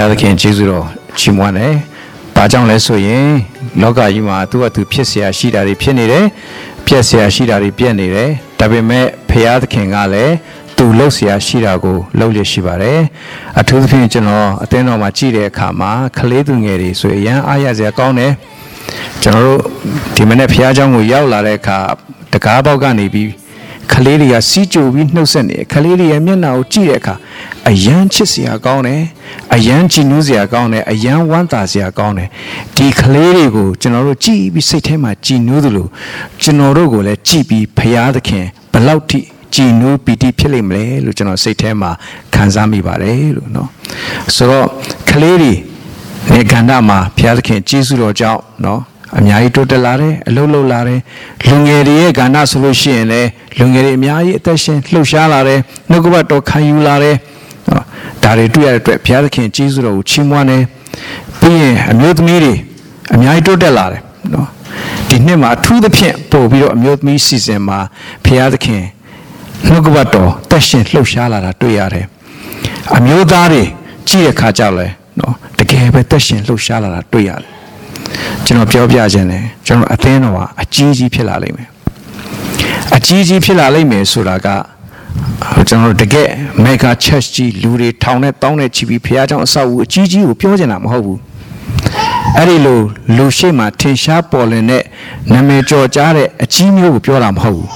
[0.02, 0.86] ားသခင်ယေရှုတော်
[1.18, 1.74] ချီးမွမ်းတယ်။
[2.36, 3.26] ဘာကြောင့်လဲဆိုရင်
[3.82, 6.24] လောကကြီးမှာသူ့အတူဖြစ်เสียရှိတာတွေဖြစ်နေတယ်။
[6.86, 10.34] ပြက်เสียရှိတာတွေပြက်နေတယ်။ဒါပေမဲ့ဖရားသခင်ကလည်း
[10.76, 12.98] သူလှုပ်เสียရှိတာကိုလှုပ်ရရှိပါတယ်။
[13.60, 18.32] အထူးသဖြင့်ကျွန်တော်အသင်းတော်မှာကြည့်တဲ့အခါမှာကလေးသူငယ်တွေဆိုရင်အရန်အားရစရာကောင်းတယ်။
[19.22, 19.60] ကျွန်တော်တို့
[20.16, 21.78] ဒီမနေ့ဖရားเจ้าကိုရောက်လာတဲ့အခါ
[22.32, 23.28] တကားပေါက်ကနေပြီး
[23.92, 27.14] ခလေးတွေကစီးကြိုပြီးနှုတ်ဆက်နေတယ်ခလေးတွေရဲ့မျက်နှာကိုကြည့်တဲ့အခါ
[27.68, 29.02] အယမ်းချစ်စရာကောင်းတယ်
[29.54, 32.28] အယမ်းကြည်နူးစရာကောင်းတယ်အယမ်းဝမ်းသာစရာကောင်းတယ်
[32.76, 35.86] ဒီခလေးတွေကိုကျွန်တော်တို့ကြည်ပြီးစိတ်ထဲမှာကြည်နူးသလို
[36.42, 39.20] ကျွန်တော်တို့ကိုလည်းကြည်ပြီးဖရာသခင်ဘလောက်ထိ
[39.54, 41.90] ကြည်နူးပီတိဖြစ်လိမ့်မလဲလို့ကျွန်တော်စိတ်ထဲမှာ
[42.34, 43.68] ခံစားမိပါတယ်လို့เนาะ
[44.36, 44.66] ဆိုတော့
[45.08, 45.52] ခလေးတွေ
[46.32, 48.80] နေကန္တာမှာဘုရားသခင်ကျေးဇူးတော်ကြောင့်เนาะ
[49.18, 51.00] အများကြီးတိုးတက်လာတယ်အလုံးလုံးလာတယ်
[51.48, 57.15] လူငယ်တွေရဲ့ကဏ္ဍဆိုလို့ရှိရင်လည်း လူငယ်တွေအများကြီးအသက်ရှင်လှုပ်ရှားလာတယ်နှုတ်ကပတ်တော်ခံယူလာတယ်
[57.69, 57.83] နော်
[58.23, 60.63] ဒါတွေတွေ့ရတဲ့အတွက်ဘုရားသခင်ကျေးဇူးတော်ကိုချီးမွမ်းတယ်
[61.39, 62.53] ပြီးရင်အမျိုးသမီးတွေ
[63.15, 64.01] အများကြီးတိုးတက်လာတယ်
[64.33, 64.47] နော်
[65.09, 67.79] ဒီနှစ်မှာအထူးသဖြင့်ပို့ပြီးတော့အမျိုးသမီးစီစဉ်မှာ
[68.25, 68.83] ဘုရားသခင်
[69.67, 72.05] နှုတ်ကပတ်တော်တက်ရှင်လှုပ်ရှားလာတာတွေ့ရတယ်
[72.95, 73.63] အမျိုးသားတွေ
[74.07, 74.87] ကြည့်ရခါကြောက်လဲ
[75.19, 77.51] နော်တကယ်ပဲတက်ရှင်လှုပ်ရှားလာတာတွေ့ရတယ်
[78.45, 81.70] ကျွန်တော်ပြောပြခြင်းတယ်ကျွန်တော်အသင်းတော်ကအကြီးကြီးဖြစ်လာလိမ့်မယ်
[82.95, 84.47] အကြီးကြီးဖြစ်လာလိမ့်မယ်ဆိုတာက
[85.67, 86.29] ကျွန်တော်တို့တကယ်
[86.65, 91.19] mega church ကြီးလူတွေထောင်နဲ့တောင်းနဲ့ချီပြီးဘုရားကျောင်းအဆောက်အဦအကြီးကြီးကိုပြောချင်တာမဟုတ်ဘူး
[92.37, 92.79] အဲ့ဒီလို
[93.17, 94.83] လူရှိမှထင်ရှားပေါ်လင်တဲ့
[95.33, 97.67] နာမည်ကျော်ကြားတဲ့အကြီးမျိုးကိုပြောတာမဟုတ်ဘူး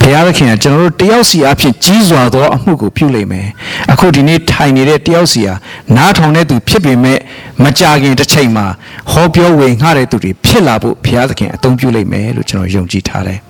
[0.00, 3.46] ဘုရားသခင်ကကျွန်တော်တို့တယောက်စီအဖြစ်ကြီးစွာသောအမှုကိုပြုလိုက်မယ်
[3.92, 5.54] အခုဒီနေ့ထိုင်နေတဲ့တယောက်စီဟာ
[5.96, 7.18] နားထောင်တဲ့သူဖြစ်ပေမဲ့
[7.62, 8.66] မကြခင်တစ်ချိန်မှာ
[9.10, 13.40] ဟောပြောဝင်ငှတဲ့သူတွေဖြစ်လာဖို့ဘုရားသခင်အသုံးပြုလိုက်မယ်လို့ကျွန်တော်ယုံကြည်ထားတယ်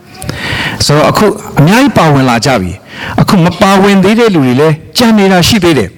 [0.87, 1.27] ဆိုတော့အခု
[1.59, 2.73] အများကြီးပါဝင်လာကြပြီ
[3.21, 5.89] အခုမပါဝင်သေးတဲ့လူတွေလည်းကြံနေတာရှိသေးတယ်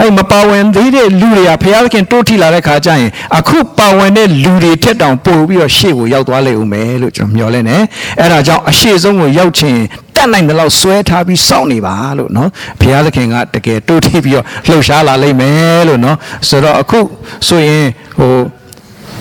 [0.00, 7.82] အဲ့မပါဝင်သေးတဲ့လူတွေကဘုရားသခင်တိုးထီလာတဲ့ခါကျရင်အခုပါဝင်တဲ့လူတွေထက်တောင်ပို့ပြီးတော့ရှေ့ကိုရောက်သွားလိမ့်ဦးမယ်လို့ကျွန်တော်မျှော်လင့်တယ်
[8.20, 9.80] အဲ့ဒါကြောင့်အရှိဆုံးကိုရောက်ခြင်း
[10.16, 12.50] တတ်နိုင်တဲ့လောက်ဆွဲထားပြီးစောင့်နေပါလို့နော်
[12.80, 16.16] ဘုရားသခင်ကတကယ်တိုးထီပြီးတော့လှုပ်ရှားလာလိမ့်မယ်လို့နော်
[16.48, 17.00] ဆိုတော့အခု
[17.48, 17.84] ဆိုရင်
[18.18, 18.32] ဟို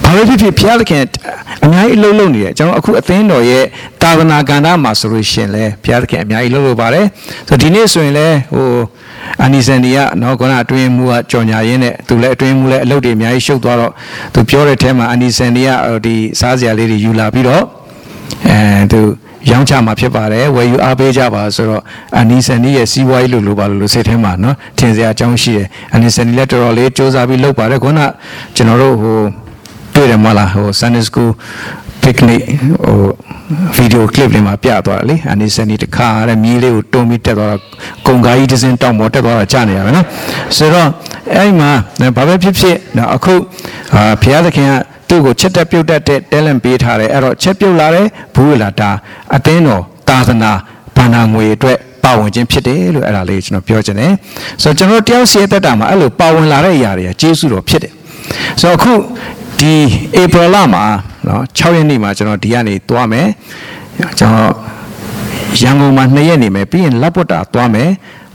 [0.05, 1.03] ဘာလို့ဖြစ်ဖြစ်ဘုရားသခင်
[1.65, 3.65] အများကြီးအလုပ်လုပ်နေတယ်ကျွန်တော်အခုအသင်းတော်ရဲ့
[4.01, 7.05] တာဝနာကဏ္ဍမှာဆိုလို့ရှင်လဲဘုရားသခင်အများကြီးလုပ်လို့ပါတယ်
[7.47, 8.67] ဆိုဒီနေ့ဆိုရင်လဲဟို
[9.43, 13.91] အနီစန်ဒီကနော်ခုနအတွင်းမူကကြော်ညာရင်းနဲ့သူလည်းအတွင်းမူလည်းအလုပ်တွေအများကြီးရှုပ်သွားတော့
[14.33, 15.69] သူပြောတဲ့အထဲမှာအနီစန်ဒီက
[16.05, 17.63] ဒီစားစရာလေးတွေယူလာပြီးတော့
[18.49, 18.99] အဲသူ
[19.51, 21.81] ရောင်းချမှာဖြစ်ပါတယ်ဝယ်ယူအားပေးကြပါဆိုတော့
[22.19, 27.99] အနီစန်ဒီရဲ့စီးပွားရေးလို့လို့ပါလို့စိတ်ထဲမှာနော်ထင်စရာအကြောင်းရှိတယ်အနီစန်ဒီလည်းတော်တော်လေးစ조사ပြီးလုပ်ပါတယ်ခုန
[28.55, 29.17] ကျွန်တော်တို့ဟို
[29.95, 31.31] တွေ့တယ်မလားဟို Sunday School
[32.03, 32.41] picnic
[32.85, 32.99] ဟို
[33.75, 37.61] ဗီဒီယိုကလစ်လေးမှာပြသွားတယ်လေအနီစနီတခါတဲ့မြီးလေးကိုတုံးပြီးတက်သွားတော့
[38.07, 40.05] ကုံကားကြီးတစ်စင်းတောင်ပေါ်တက်သွားတာကြာနေရပါနော်
[40.57, 40.89] ဆိုတော့
[41.35, 41.71] အဲ့မှာ
[42.15, 43.33] ဘာပဲဖြစ်ဖြစ်နော်အခု
[43.95, 44.73] အာဘုရားသခင်က
[45.09, 48.89] သူ့ကိုချက်တက်ပြုတ်တက်တဲ့တဲလန်ပေးထားတယ်အဲ့တော့ချက်ပြုတ်လာတယ်ဘူးလာတာ
[49.35, 50.51] အသင်းတော်သာသနာ
[50.95, 54.13] ဘာနာငွေအတွက်ပါဝင်ခြင်းဖြစ်တယ်လို့အဲ့ဒါလေးကျွန်တော်ပြောချင်တယ်
[54.61, 57.93] ဆိုတော့ကျွန်တော်တယောက်စီရဲ့တက်တာမှာအဲ့လိုပါဝင်လာတဲ့အရာတွေကကျေးဇူးတော်ဖြစ်တယ်
[58.61, 58.93] ဆိုတော့အခု
[59.58, 59.74] ဒီ
[60.20, 60.84] ဧပြီလမှာ
[61.24, 63.26] เนาะ6ရက်နေ့မှာကျွန်တော်ဒီကနေသွားမယ်
[64.18, 64.52] ကျွန်တော်
[65.60, 67.90] ရန်ကုန်မှာ2ရက်နေမယ်ပြီးရင်လက်ပွတ်တာသွားမယ်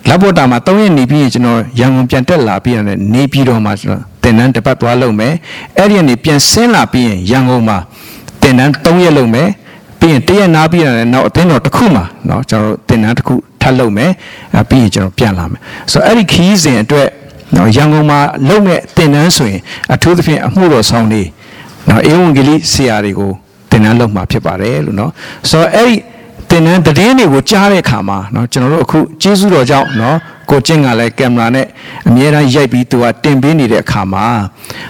[0.09, 5.33] လက်ပွတ်တာမှာ3ရက်နေပြီးရင်ကျွန်တော်ရန်ကုန်ပြန်တက်လာပြီးရင်နေပြည်တော်မှာကျွန်တော်တင်တန်းတစ်ပတ်သွားလုပ်မယ်
[5.77, 7.77] အဲ့ဒီကနေပြန်ဆင်းလာပြီးရင်ရန်ကုန်မှာ
[8.41, 9.49] တင်တန်း3ရက်လုပ်မယ်
[9.99, 14.11] ပြီးရင်တရက်နားပြီးရင်နောက်အသင်းတော်တစ်ခုမှာเนาะကျွန်တော်တင်တန်းတစ်ခုထပ်လုပ်မယ်
[14.69, 15.59] ပြီးရင်ကျွန်တော်ပြန်လာမယ်
[15.91, 17.07] ဆိုတော့အဲ့ဒီခီးစဉ်အတွက်
[17.56, 18.18] နော်ရန်ကုန်မှာ
[18.48, 19.60] လုံတဲ့တင်နန်းဆိုရင်
[19.92, 21.22] အထူးသဖြင့်အမှုတော်ဆောင်နေ
[21.88, 23.32] နော်ဧဝံဂေလိဆရာတွေကို
[23.70, 25.10] တင်နန်းလုပ်မှာဖြစ်ပါတယ်လို့နော်
[25.50, 25.96] ဆိုတော့အဲ့ဒီ
[26.50, 30.16] တင်နန်းတည်င်းတွေကိုကြားတဲ့အခါမှာနော်ကျွန်တော်တို့အခုကျေးဇူးတော်ကြောင့်နော်
[30.50, 31.66] ကိုကျင့်ကလည်းကင်မရာနဲ့
[32.08, 34.24] အမြဲတမ်းရိုက်ပြီးသူကတင်ပေးနေတဲ့အခါမှာ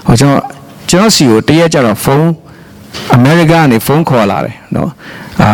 [0.06, 0.42] ဟောကျွန်တော်
[0.88, 2.30] ကျွန်တော်စီကိုတရက်ကြတော့ဖုန်း
[3.14, 4.90] အမေရိကကနေဖုန်းခေါ်လာတယ်နော်
[5.42, 5.50] အာ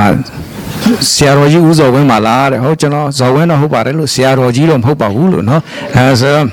[1.13, 5.61] ဆရာတော်ကြီးဦးဇော်ဝင်းပါလားတဲ့ဟုတ်ကျွန်တော်ဇော်ဝင်းတော့ဟုတ်ပါတယ်လို့ဆရာတော်ကြီးတော့မဟုတ်ပါဘူးလို့နော်
[5.97, 6.47] အဲဆိုတော့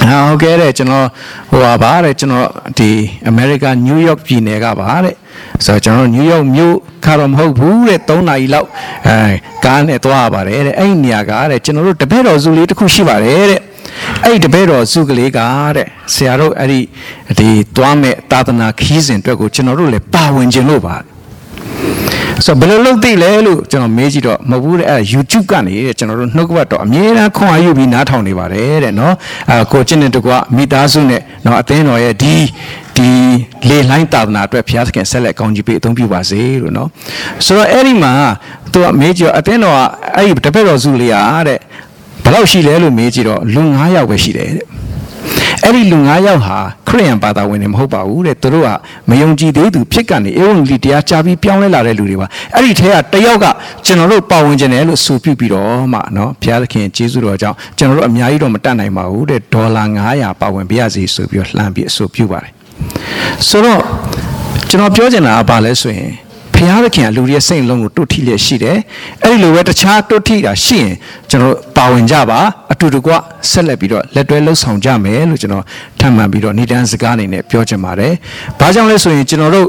[0.00, 1.06] ဟာဟုတ်ကဲ့တဲ့ကျွန်တော်
[1.50, 2.46] ဟိုပါပါတဲ့ကျွန်တော်
[2.78, 2.90] ဒီ
[3.28, 5.14] အမေရိကန်နယူးယောက်ပြည်နယ်ကပါတဲ့
[5.64, 8.68] ဆိုတော့ကျွန်တော်နယူးယောက်မြို့ခါတော့မဟုတ်ဘူးတဲ့3နာရီလောက်
[9.08, 9.32] အဲ
[9.64, 13.60] ကားနဲ့သွားရပါတယ်တဲ့အဲ့ဒီနေရာကတဲ့ကျွန်တော်တို့တပည့်တော်စုလေးတစ်ခုရှိပါတယ်တဲ့
[14.24, 15.40] အဲ့ဒီတပည့်တော်စုကလေးက
[15.76, 16.80] တဲ့ဆရာတို့အဲ့ဒီ
[17.38, 20.96] ဒီသွားမဲ့သာသနာခီးစဉ်အတွက်ကိုကျွန်တော်တို့လည်းပါဝင်ခြင်းလို့ပါ
[22.46, 29.14] ဆိုဘယ်လိုလုပ်သိလဲလို့ကျွန်တော်မေးကြည့်တော့မဟုတ်ဘူးတဲ့အဲ YouTube ကနေတဲ့ကျွန်တော်တို့နှုတ်ကပတ်တော့အမြဲတမ်းခွန်အားယူပြီးနားထောင်နေပါတယ်တဲ့နော်
[29.50, 32.34] အဲကိုကျင့်တဲ့တကွမိသားစုနဲ့နော်အသင်းတော်ရဲ့ဒီ
[32.96, 33.08] ဒီ
[33.68, 36.88] လေလိုင်းတာသနာအတွက်ဘုရားသခင်ဆက်လက်ကောင်းကြီးပေးအသုံးပြုပါစေလို့နော်
[37.46, 38.12] ဆိုတော့အဲ့ဒီမှာ
[38.72, 39.80] သူကမေးကြည့်အသင်းတော်က
[40.16, 41.58] အဲ့ဒီတပည့်တော်စုလေးအားတဲ့
[42.24, 44.66] ဘယ်လောက်ရှိလဲလို့မေးကြည့်တော့လူ9ယောက်ပဲရှိတယ်တဲ့
[45.64, 46.56] အဲ့ဒီလူ9ယောက်ဟာ
[46.88, 48.68] ခရိယန်ဘာသာဝင်တွေမဟုတ်ပါဘူးတဲ့သူတို့က
[49.10, 53.46] မယုံကြည်သေးသူဖြစ်ကနေအေဝံဂေလိတရားကြားပြီးပြောင်းလဲလာတဲ့လူတွေပါအဲ့ဒီထဲကတယောက်က
[53.86, 62.52] ကျွန်တော်တို့ပါဝင်ခြင်းတယ်လို့ဆိုပြပြီးတော့မှနော်ဘုရားသခင်ကျေးဇူးတော်ကြောင့်ကျွန်တော်တို့အများကြီးတော့မတတ်နိုင်ပါဘူးတဲ့ဒေါ်လာ900ပါဝင်ပြရစီဆိုပြီးတော့လှမ်းပြီးအဆိုပြုပါတယ်
[63.48, 63.80] ဆိုတော့
[64.68, 66.10] ကျွန်တော်ပြောချင်တာကဘာလဲဆိုရင်
[66.59, 68.77] ဘုရားသခင်ကလူတွေရဲ့စိတ်လုံးကိုတွတ်ထိလျက်ရှိတယ်
[69.23, 70.93] အဲ့ဒီလိုပဲတခြားတွတ်ထိတာရှိရင်
[71.29, 72.39] ကျွန်တော်ပါဝင်ကြပါ
[72.71, 73.11] အတူတကွ
[73.49, 75.63] ဆက်လက်ပြီးတော့လက်တွဲလှုပ်ဆောင်ကြမယ်လို့ကျွန်တော်
[75.99, 78.13] ထပ်မံပြီးတော့ဏိဒန်းစကားအနေနဲ့ပြောချင်ပါတယ်
[78.59, 79.67] ဘာကြောင့်လဲဆိုရင်ကျွန်တော်တို့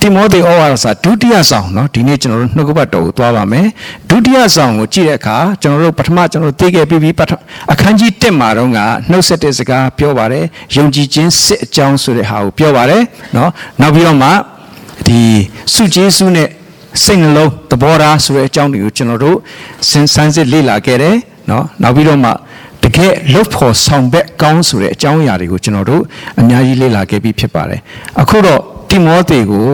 [0.00, 3.66] တိမောသေဩဝါဒစာဒုတိယဆောင်เนาะဒီနေ့ကျွန်တော်တို့နှုတ်ကပတ်တော်ကိုသွားပါမယ်
[4.10, 7.14] ဒုတိယဆောင်ကိုကြည့်တဲ့အခါကျွန်တော်တို့ပထမကျွန်တော်တို့သိခဲ့ပြီးပြီး
[7.72, 8.78] အခန်းကြီး1မှာတော့က
[9.10, 10.44] နှုတ်ဆက်တဲ့စကားပြောပါတယ်
[10.76, 13.02] ယုံကြည်ခြင်းစစ်အကြောင်းဆိုတဲ့ဟာကိုပြောပါတယ်
[13.34, 13.48] เนาะ
[13.80, 14.30] နောက်ပြီးတော့မှ
[15.06, 15.20] ဒီ
[15.72, 16.48] စုကျေးစုနဲ့
[17.02, 19.36] စိတ်နှလုံးသဘောထားဆိုတဲ့အကြောင်းတွေကိုကျွန်တော်တို့
[19.88, 21.16] စင်စမ်းစစ်လေ့လာခဲ့တယ်
[21.48, 22.30] เนาะနောက်ပြီးတော့မှ
[22.82, 26.02] တကယ်လုတ်ဖို့ဆောင်ဘက်ကောင်းဆိုတဲ့အကြောင်းအရာတွေကိုကျွန်တော်တို့
[26.40, 27.80] အများကြီးလေ့လာခဲ့ပြီးဖြစ်ပါတယ်
[28.20, 29.68] အခုတော့တိမောသေကို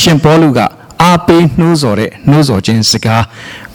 [0.00, 0.60] ရှင်ပေါလုက
[1.03, 3.23] အားပေးနှိုးဆော်တဲ့နှိုးဆော်ခြင်းစကား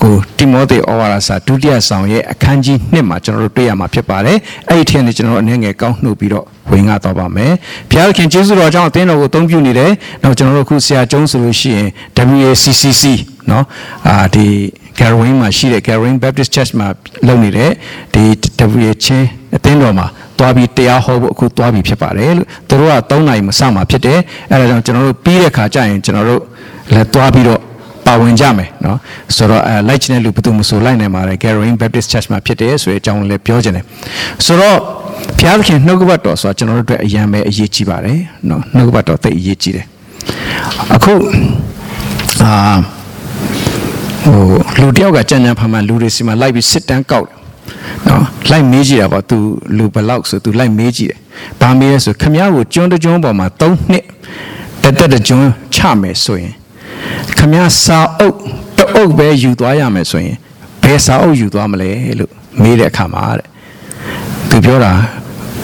[0.02, 4.38] ကိုတိမောသေဩဝါဒစာဒုတိယဆောင်ရဲ့အခန်းကြီး1မှာကျွန်တော်တို့တွေ့ရမှာဖြစ်ပါတယ်။
[4.68, 7.52] အဲ့ဒီထက်နေကျွန်တော်တို့အနေငယ်ကောက်နှုတ်ပြီးတော့ဝင်ကားသွားပါမယ်။
[7.90, 9.90] ဘုရားခင်ကျေးဇူးတော်ကြောင့်အသင်းတော်ကိုအသုံးပြုနေတယ်။
[10.22, 11.88] နောက်ကျွန်တော်တို့ခုဆရာကျုံးဆိုလို့ရှိရင်
[12.38, 13.04] WACCC
[13.50, 13.64] နော်
[14.08, 14.46] အာဒီ
[14.98, 16.88] Garin မှာရှိတဲ့ Garin Baptist Church မှာ
[17.26, 17.70] လုပ်နေတဲ့
[18.14, 18.24] ဒီ
[18.78, 19.26] WA ချင်း
[19.56, 20.06] အသင်းတော်မှာ
[20.38, 24.18] တွားပြီးတရားဟောဖို့အခုတွားပြီးဖြစ်ပါတယ်လို့သူတို့က3နိုင်မစမှာဖြစ်တယ်
[24.52, 26.42] အဲဒါကြောင့်ကျွန်တော်တို့ပြီးတဲ့ခါကျရင်ကျွန်တော်တို့
[26.93, 27.61] လည်းသွားပြီးတော့
[28.05, 28.97] ပါဝင်ကြမယ်เนาะ
[29.35, 33.83] ဆိုတော့အဲလိုက်ချင်တဲ့လူဘယ်သူမှဆိုလိုက်နိုင်ပါတယ် Gathering Baptist Church မှာဖြစ်တယ်ဆိုတဲ့အကြောင်းလည်းပြောချင်တယ်
[34.45, 34.77] ဆိုတော့
[35.39, 39.85] ဘုရားသခင်နှုတ်ကပတ်တော်ဆိုတာကျွန်တော်တို့အတွက်အယံပဲအရေးကြီးပါတယ်เนาะနှုတ်ကပတ်တော်သိအရေးကြီးတယ်
[40.95, 41.13] အခု
[42.41, 42.51] အာ
[44.25, 44.41] ဟို
[44.79, 47.35] လူတယောက်ကကြံ့ကြံ့ဖန်ဖန်လူတွေစီမှာလိုက်ပြီးစစ်တမ်းကောက်တယ်
[48.07, 49.37] နော်လိုက်မေးကြည့်တာပေါ့ तू
[49.77, 51.19] လူဘလောက်ဆို तू လိုက်မေးကြည့်တယ်
[51.61, 54.05] ဘာမေးလဲဆိုခမည်းကိုကျွန်းတကျွန်းပေါ်မှာ3နှစ်
[54.83, 56.53] တက်တက်တကျွန်းချမယ်ဆိုရင်
[57.38, 58.36] ခမည်းစာအုပ်
[58.78, 60.36] တအုပ်ပဲယူသွားရမယ်ဆိုရင်
[60.82, 62.32] ဘယ်စာအုပ်ယူသွားမလဲလို့
[62.62, 63.46] မေးတဲ့အခါမှာတဲ့
[64.48, 64.92] သူပြောတာ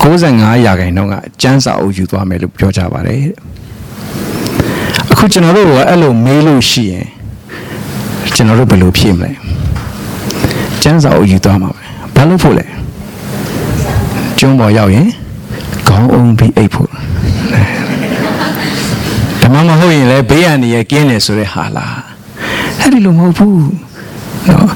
[0.03, 3.35] 95ရာခိုင်နှုန်းကကျန်းစာအုပ်ယူသွားမယ်လို့ပြောကြပါတယ်တဲ့
[5.12, 7.06] အခုကျွန်တော်တို့ကအဲ့လိုမေးလို့ရှိရင်
[8.35, 9.33] ကျွန်တော်တို့ဘယ်လိုဖြေမလဲ
[10.83, 11.83] ကျန်းစာအုပ်ယူသွားမှာပဲ
[12.15, 12.67] ဘာလို့ဖို့လဲ
[14.38, 15.09] ကျွန်းပေါ်ရောက်ရင်
[15.88, 16.91] ခေါင်းအုံးပြီးအိတ်ဖို့
[19.47, 22.01] ဓမ္မမဟုတ်ရင်လည်းဘေးရန်နေရကင်းတယ်ဆိုတဲ့ဟာလား
[22.81, 23.67] အဲ့ဒီလိုမဟုတ်ဘူး
[24.49, 24.69] နော်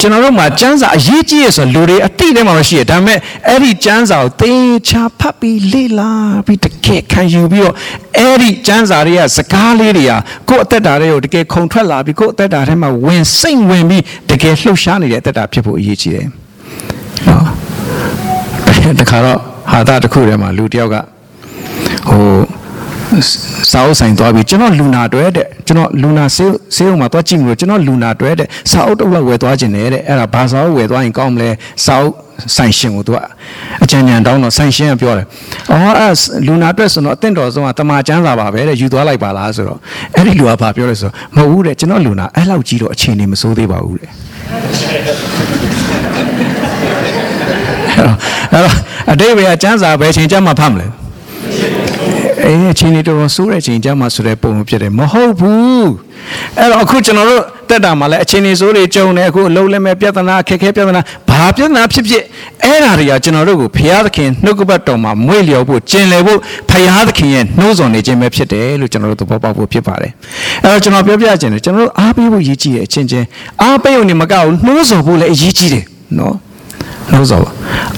[0.00, 3.18] ကျွန်တော်တို့မှာကျမ်းစာအရေးကြီးရဆိုလူတွေအတိထဲမှာမရှိရဒါပေမဲ့
[3.48, 4.52] အဲ့ဒီကျမ်းစာကိုသေ
[4.88, 6.10] ချာဖတ်ပြီးလေ့လာ
[6.46, 7.74] ပြီးတကယ်ခံယူပြီးတော့
[8.18, 10.12] အဲ့ဒီကျမ်းစာတွေကစကားလေးတွေက
[10.48, 16.26] ကိုယ့်အသက်တာတွေကိုတကယ်ခုံထွက်လာပြီးကိုယ့်အသက်တာထဲမှာဝင်စိတ်ဝင်ပြီးတကယ်လှုပ်ရှားနေတဲ့အသက်တာဖြစ်ဖို့အရေးကြီးတယ်
[17.28, 19.38] နော်တခါတော့
[19.72, 20.96] ဟာတာတစ်ခုထဲမှာလူတယောက်က
[22.08, 22.26] ဟို
[23.70, 31.50] စာအုပ်ဆိုင်သွားပြီးကျွန်တော်လူနာတွဲတဲ့ကျွန်တော်လူနာဆေးဆေးုံမှာသွားကြည့်မလို့ကျွန်တော်လူနာတွဲတဲ့စာအုပ်တစ်လောက်ဝယ်သွားခြင်းနဲ့တဲ့အဲ့ဒါဘာစာအုပ်ဝယ်သွားရင်ကောင်းမလဲ
[31.84, 32.14] စာအုပ်
[32.56, 33.18] ဆိုင်ရှင်ကိုသူက
[33.84, 35.26] အကြံဉာဏ်တောင်းတော့ဆိုင်ရှင်ကပြောတယ်
[35.70, 36.12] အော်အဲ့
[36.46, 39.78] လူနာအတွက်ဆိုတော့အသင့်တော်ဆုံးကတမန်ကျမ်းစာပါပဲတဲ့ယူသွားလိုက်ပါလားဆိုတော့
[40.14, 44.10] အဲ့ဒီလူကဘာပြောလဲဆိုတော့မဟုတ်ဘူးတဲ့ကျွန်တော်လူနာအဲ့လောက်ကြီးတော့အခြေအနေမစိုးသေးပါဘူးတဲ့
[48.52, 48.74] အဲ့တော့
[49.12, 50.86] အတိတ်ဘယ်ကကျမ်းစာပဲချိန်ကျမှဖတ်မလဲ
[52.46, 55.88] အေးအချိန်လေးတော်တော်ဆိုးတဲ့ချိန်ကျမှဆိုတဲ့ပုံဖြစ်တယ်မဟုတ်ဘူး
[56.58, 62.22] အဲ့တော့အခုကျွန်တော်တို့တက်တာမှာလည်းအချိန်လေးဆိုးတွေကြုံတယ်အခုအလုံးလည်းမဲ့ပြဿနာခက်ခဲပြဿနာဘာပြဿနာဖြစ်ဖြစ်
[62.64, 66.38] အဲ့ဓာတွေကကျွန်တော်တို့ကိုဘုရားသခင်နှုတ်ကပတ်တော်မှာမွေ့လျော်ဖို့ကျင်လည်ဖို့
[66.70, 70.12] ဘုရားသခင်ရဲ့နှိုးဆော်နေခြင်းပဲဖြစ်တယ်လို့ကျွန်တော်တို့သဘောပေါက်ဖို့ဖြစ်ပါတယ်
[70.62, 73.26] အဲ့တော့ကျွန်တော်ပြောပြခြင်းတယ်ကျွန်တော်တို့အားပေးဖို့ရည်ကြီးတယ်အချင်းချင်း
[73.62, 75.84] အားပေးုံနဲ့မကဘူးနှိုးဆော်ဖို့လည်းအရေးကြီးတယ်
[76.18, 76.34] နော်
[77.12, 77.50] နှိုးဆော်ပါ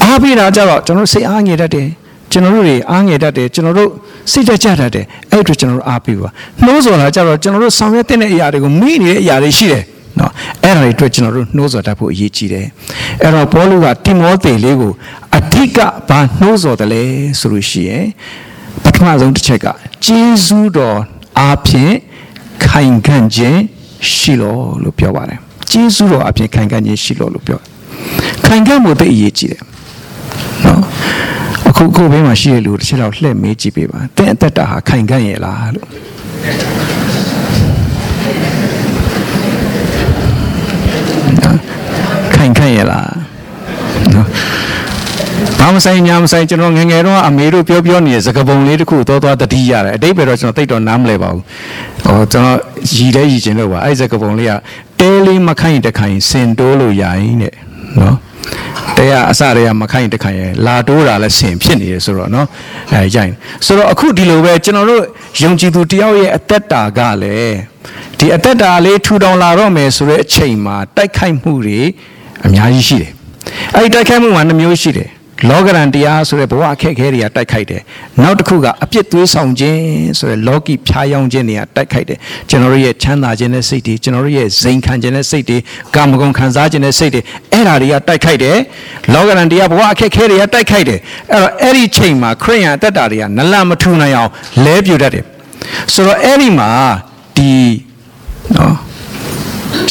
[0.03, 1.89] အားပေးတာကြတော့ကျွန်တော်စိတ်အားငယ်တတ်တယ်
[2.33, 3.91] ကျွန်တော်တို့တွေအားငယ်တတ်တယ်ကျွန်တော်တို့
[4.31, 6.29] စိတ်တကြတတ်တယ်အဲ့အတွက်ကျွန်တော်တို့အားပေးပါ
[6.65, 9.85] နှိုးဆော်တာကြတော့ကျွန်တော်တို့ဆောင်ရွက်တဲ့အရာတွေကိုမိနေတဲ့အရာတွေရှိတယ်
[10.21, 10.33] နော်
[10.65, 12.67] အဲ့ဒါတွေအတွက်ကျွန်တော်တို့နှိုးဆော်တတ်ဖို့အရေးကြီးတယ်
[13.23, 14.93] အဲ့တော့ပေါလုကတိမောသေလေးကို
[15.37, 17.03] အဓိကဘာနှိုးဆော်တယ်လဲ
[17.39, 18.05] ဆိုလို့ရှိရင်
[18.83, 19.67] ပထမဆုံးတစ်ချက်က
[20.05, 20.99] ဂျေဇုတော်
[21.39, 21.95] အားဖြင့်
[22.65, 23.59] ခိုင်ခံ့ခြင်း
[24.15, 25.39] ရှိလို့လို့ပြောပါတယ်
[25.71, 27.61] ဂျေဇုတော်အားဖြင့်ခိုင်ခံ့ခြင်းရှိလို့လို့ပြော
[28.47, 29.63] ခိုင်ခံ့မှုသိအရေးကြီးတယ်
[30.65, 30.81] နော်
[31.81, 35.89] အခုကိုဘေးမှာရှိတဲ့လူတစ်ချက်တော့လှည့်မေးကြည့်ပေးပါတဲ့အသက်တာဟာခိုင်ခံ့ရဲ့လားလို့
[42.35, 43.11] ခိုင်ခံ့ရဲ့လား
[44.15, 44.27] နော်
[45.59, 51.43] ဘာမဆိုင်ညာမဆိုင်ကျွန်တော်ငငယ်တော့အမေတို့ပြောပြောနေတဲ့စကားပုံလေးတစ်ခုသွားသွားတတိရတယ်အတိတ်ပဲတော့ကျွန်တော်တိတ်တော့နားမလဲပါဘူး
[52.05, 52.59] ဟောကျွန်တော်
[52.95, 54.53] ရည်လဲရည်ချင်းလို့ပါအဲ့စကားပုံလေးက
[55.01, 57.55] တဲလေးမခိုင်တခိုင်စင်တိုးလို့ရရင်တဲ့
[58.01, 58.17] နော်
[58.98, 62.46] တရားအစတွေကမခိုင်းတခိုင်ရလာတိုးတာလည်းဆင်ဖြစ်နေတယ်ဆိုတော့เนาะ
[62.92, 63.32] အဲကြိုင်
[63.66, 65.04] ဆိုတော့အခုဒီလိုပဲကျွန်တော်တို့
[65.44, 67.58] ယုံကြည်သူတယောက်ရဲ့အသက်တာကလည်း
[68.18, 71.80] ဒီအသက်တာလေးထူထောင်လာတော့မယ်ဆိုတဲ့အချိန်မှာတိုက်ခိုက်မှုတွေ
[72.46, 73.12] အများကြီးရှိတယ်
[73.76, 75.10] အဲဒီတိုက်ခိုက်မှုကနှမျိုးရှိတယ်
[75.47, 77.81] လောကရန်တရားဆိုတဲ့ဘဝအခက်အခဲတွေကတိုက်ခိုက်တယ်။
[78.23, 79.81] နောက်တစ်ခုကအပြစ်သွေးဆောင်ခြင်း
[80.19, 82.19] ဆိုတဲ့လောကီဖြားယောင်းခြင်းတွေကတိုက်ခိုက်တယ်။
[82.49, 85.59] ကျွန်တော်တို့ရဲ့ချမ်းသာခြင်းနဲ့စိတ်တွေကျွန်တော်တို့ရဲ့ဇိမ်ခံခြင်းနဲ့စိတ်တွေ
[85.95, 87.21] ကာမဂုဏ်ခံစားခြင်းနဲ့စိတ်တွေ
[87.53, 88.57] အဲ့ဓာတွေကတိုက်ခိုက်တယ်။
[89.13, 90.99] လောကရန်တရားဘဝအခက်အခဲတွေကတိုက်ခိုက်တယ်။
[91.33, 94.31] အဲ့တော့အဲ့ဒီချိန်မှာခရိယန်အသက်တာတွေကနလမထူနိုင်အောင်
[94.65, 95.25] လဲပြူတတ်တယ်။
[95.95, 96.71] ဆိုတော့အဲ့ဒီမှာ
[97.37, 97.51] ဒီ
[98.57, 98.75] နော်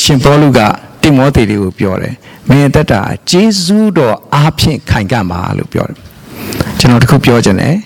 [0.04, 0.60] ရှင်ပေါလုက
[1.02, 2.14] တိမောသေတွေကိုပြောတယ်
[2.49, 5.97] မင်းတက်တာဂျေဇုတော်အားဖြင့်ခိုင်ခံ့ပါလို့ပြောတယ်
[6.79, 7.77] ကျွန်တော်တခုပြောချင်တယ်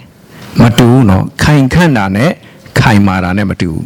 [0.61, 2.31] မတူဘူးနော်ခိုင်ခန့်တာနဲ့
[2.81, 3.85] ခိုင်မာတာနဲ့မတူဘူး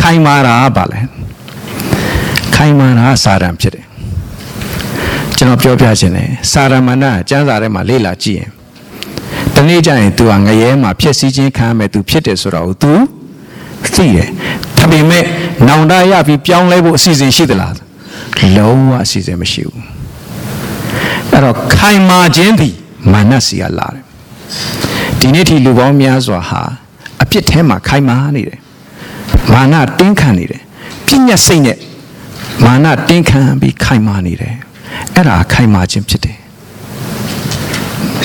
[0.00, 1.00] ခိုင်မာတာကဘာလဲ
[2.54, 3.84] ခိုင်မာတာကစာရန်ဖြစ်တယ်
[5.36, 8.50] ကျွန်တော်ပြောပြချင်တယ်စာရမဏေကျမ်းစာထဲမှာလေ့လာကြည့်ရင်
[9.54, 12.92] တနေ့ကျရင် तू ကငရဲမှာဖြစ်စည်းခြင်းခံရမယ် तू ဖြစ်တယ်ဆိုတော့ तू
[13.94, 14.28] သိတယ်
[14.76, 15.24] ဒါပေမဲ့
[15.68, 17.72] နောင်တရပြီးပြောင်းလဲဖို့အစီအစဉ်ရှိသလား
[18.57, 19.83] လုံးဝအစီအစဉ်မရှိဘူး
[21.31, 22.75] အဲ့တော့ခိုင်မာခြင်းသည်
[23.11, 24.03] မာနစီကလာတယ်
[25.19, 26.61] ဒီနေ့ထိလူပေါင်းများစွာဟာ
[27.21, 28.59] အပြစ်ထဲမှာခိုင်မာနေတယ်
[29.53, 30.61] မာနတင်းခံနေတယ်
[31.05, 31.77] ပြညတ်စိတ်နဲ့
[32.65, 34.55] မာနတင်းခံပြီးခိုင်မာနေတယ်
[35.15, 36.37] အဲ့ဒါခိုင်မာခြင်းဖြစ်တယ်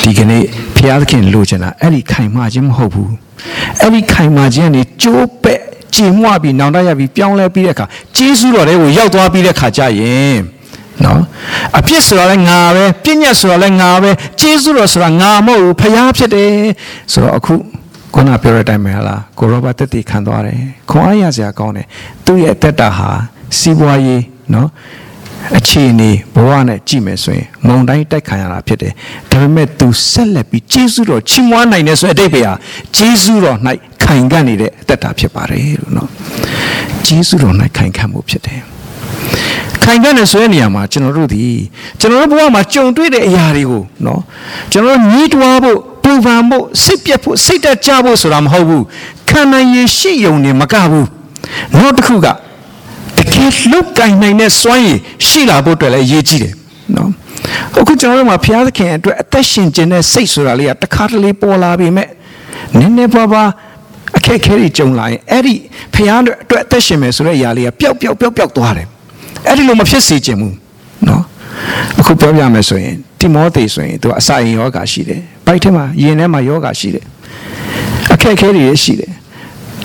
[0.03, 0.43] ဒီကနေ့
[0.77, 3.13] ဘုရားသခင်လိုချင်တာအဲ့ဒီခိုင်မာခြင်းမဟုတ်ဘူး
[3.81, 5.61] အဲ့ဒီခိုင်မာခြင်းကနေကြိုးပဲ့
[5.97, 7.87] ကြည်မွပြီးနောင်တရပြီးပြောင်းလဲပြီးတဲ့အခါ
[8.17, 10.37] ဂျေစုတော်တွေကိုရောက်သွားပြီးတဲ့အခါကျရင်
[11.05, 11.21] နော်
[11.79, 14.11] အပြစ်ဆိုတာလည်းငါပဲပြည့်ညတ်ဆိုတာလည်းငါပဲ
[14.41, 16.53] ဂျေစုတော်ဆိုတာငါမဟုတ်ဘူးဖျားဖြစ်တယ်
[17.13, 17.55] ဆိုတော့အခု
[18.15, 20.59] ခုနပြောတဲ့အတိုင်းပဲဟာလားကိုရောဘတ်တက်တီခံသွားတယ်
[20.91, 21.87] ခွန်အားရစရာကောင်းတယ်
[22.25, 23.11] သူ့ရဲ့အသက်တာဟာ
[23.59, 24.23] စီးပွားရေး
[24.55, 24.69] နော်
[25.59, 28.93] အခြေအနေဘဝနဲ့ကြည့်မယ်ဆိုရင်မုံတိုင်းတိုက်ခံရတာဖြစ်တယ်
[29.31, 32.53] ဒါပေမဲ့ तू ဆက်လက်ပြီးဂျေစုတော်ချီးမွမ်းနိုင်တယ်ဆိုတဲ့အတိတ်ပဲဟာ
[32.97, 33.57] ဂျေစုတော်၌
[34.03, 36.09] ခိုင်ခံ့နေတဲ့အသက်တာဖြစ်ပါတယ်လို့နော်
[37.07, 38.63] ဂျေစုတော်၌ခိုင်ခံ့မှုဖြစ်တယ်
[39.85, 41.45] ခိုင်ခံ့တဲ့ဆိုတဲ့နေရာမှာကျွန်တော်တို့ဒီ
[42.01, 44.21] ကျွန်တော်တို့ဘဝမှာကြုံတွေ့တဲ့အရာတွေကိုနော်
[44.73, 48.85] ကျွန်တော်တို့ညှိတွားဖို့ပူပန်ဖို့စိတ်ပြတ်ဖို့စိတ်တက်ကြဖို့ဆိုတာမဟုတ်ဘူး
[49.29, 51.09] ခံနိုင်ရရှိယုံနေမကဘူး
[51.75, 52.27] နောက်တစ်ခုက
[53.27, 56.55] တကယ်လုတ်ကင်နိုင်တဲ့စွမ်းရည်ရှိလာဖို့အတွက်လည်းအရေးကြီးတယ်
[56.97, 57.11] နော်
[57.81, 62.09] အခုကျွန်တော်တို့မှာဘုရားသခင်အတွက်အသက်ရှင်ခြင်းနဲ့စိတ်ဆိုတာလေးကတခါတလေပေါ်လာပြီမဲ့
[62.79, 63.49] နည်းနည်းပါးပါး
[64.17, 65.55] အခက်အခဲတွေကြုံလာရင်အဲ့ဒီ
[65.95, 68.87] ဘုရားအတွက်အသက်ရှင်မယ်ဆိုတဲ့အရာလေးကပျောက်ပျောက်ပျောက်ပျောက်သွားတယ်
[69.49, 70.55] အဲ့ဒီလိုမဖြစ်စေချင်ဘူး
[71.09, 71.23] နော်
[71.99, 77.05] အခုပြောပြမယ်ဆိုရင်တိမောသေဆိုရင်သူအစာရင်ယောဂါရှိတယ်ဘိုက်ထဲမှာယင်ထဲမှာယောဂါရှိတယ်
[78.13, 79.13] အခက်အခဲတွေရှိတယ်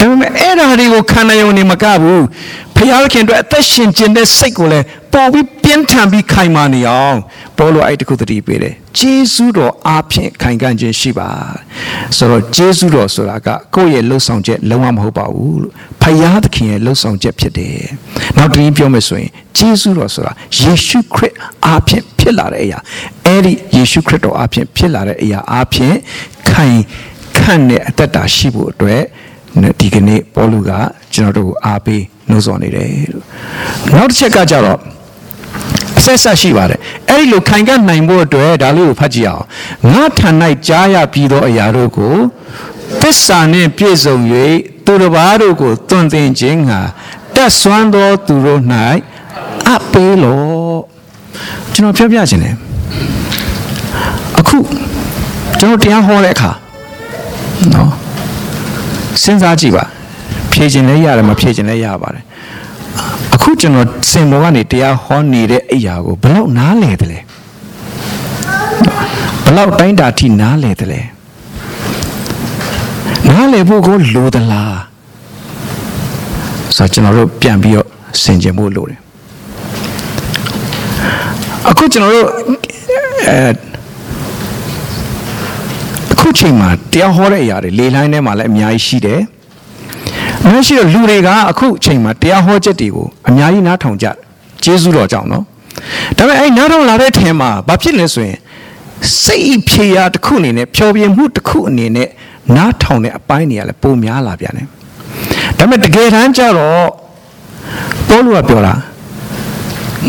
[0.02, 2.24] ဒါပေမဲ့အဲ့ဓာတွေကိုခံနိုင်ုံနေမကဘူး
[2.76, 7.18] ဖခင်ခင်အတွက်အသက်ရှင်ခြင်းတဲ့စိတ်ကိုလည်းပေါ်ပြီးပြင်းထန်ပြီးခိုင်မာနေအောင်
[7.58, 11.30] ဘောလိုအဲ့တခုတတိပေးတယ်ဂျေဇုတော်အားဖြင့်ခိုင်ခံ့ခြင်းရှိပါ
[12.18, 17.80] ဆိုတော့ဂျေဇုတော်ဆိုတာကကိုယ့်ရဲ့လှုပ်ဆောင်ချက်လုံးဝမဟုတ်ပါဘူးလို့ဖခင်သခင်ရဲ့လှုပ်ဆောင်ချက်ဖြစ်တယ်
[18.38, 21.34] နောက်တနည်းပြောမယ်ဆိုရင်ဂျေဇုတော်ဆိုတာယေရှုခရစ်
[21.66, 22.80] အားဖြင့်ဖြစ်လာတဲ့အရာ
[23.26, 25.96] အဲ့ဒီယေရှုခရစ်တော်အားဖြင့်ဖြစ်လာတဲ့အရာအားဖြင့်
[26.50, 26.78] ခိုင်
[27.38, 29.04] ခန့်တဲ့အသက်တာရှိဖို့အတွက်
[29.80, 30.72] ဒီကနေ့ပေါလုက
[31.14, 33.26] ကျွန်တော်တို့ကိုအားပေးနှိုးဆော်နေတယ်လို့
[33.96, 34.80] နောက်တစ်ချက်ကကြတော့
[35.98, 36.80] အဆက်ဆက်ရှိပါတယ်
[37.10, 39.46] အဲ့ဒီလိုခိုင်ကနိုင်ဖို့အတွက်ဒါလေးကိုဖတ်ကြည့်အောင်
[39.94, 40.30] ငါထံ၌
[40.68, 42.16] ကြားရပြီးသောအရာတို့ကို
[43.02, 44.16] သစ္စာနှင့်ပြည့်စုံ၍
[44.86, 46.80] သူတစ်ပါးတို့ကိုသွန်သင်ခြင်းငါ
[47.36, 48.62] တက်ဆွမ်းသောသူတို့၌
[49.68, 50.80] အပ်ပေးလို့
[51.74, 52.56] ကျွန်တော်ပြောပြခြင်းတယ်
[54.40, 54.58] အခု
[55.60, 56.52] ကျွန်တော်တရားဟောတဲ့အခါ
[57.74, 57.92] နော်
[59.24, 59.84] စဉ်းစားကြည့်ပါ
[60.52, 62.24] ဖြည့်ခြင်းလည်းရတယ်မဖြည့်ခြင်းလည်းရပါတယ်
[63.34, 67.20] အခုကျွန်တော်စင်ပေါ်ကနေတရားဟောနေတဲ့အရာကိုဘယ်လောက်နားလဲတယ်လဲ
[69.44, 71.02] ဘယ်လောက်တိုင်းတာထိနားလဲတယ်လဲ
[73.30, 74.78] နားလဲဖို့ကိုလိုသလား
[76.76, 77.88] ဆိုတော့ကျွန်တော်တို့ပြန်ပြီးတော့
[78.24, 79.00] ဆင်ခြင်ဖို့လိုတယ်
[81.70, 82.28] အခုကျွန်တော်တို့
[83.30, 83.71] အဲ
[86.22, 89.20] အခုချိန်မှာတရားဟောတဲ့အရာတွေလေလိုင်းထဲမှာလည်းအများကြီးရှိတယ်။
[90.46, 94.06] အများရှိတော့လူတွေကအခုချိန်မှာတရားဟောချက်တွေကိုအများကြီးနားထောင်ကြ
[94.64, 95.44] ကျေးဇူးတော်ကြောင့်နော်။
[96.18, 98.38] ဒါပေမဲ့အဲ့နားထောင်လာတဲ့ထဲမှာဘာဖြစ်လဲဆိုရင်
[99.24, 102.10] စိတ်ဖြေရာတစ်ခုအနေနဲ့ဖြောပြမှုတစ်ခုအနေနဲ့
[102.56, 104.68] နားထောင်တဲ့အပိုင်းတွေကလည်းပုံများလာပြန်တယ်။
[105.58, 106.86] ဒါပေမဲ့တကယ်တမ်းကျတော့
[108.08, 108.74] ပေါလုကပြောတာ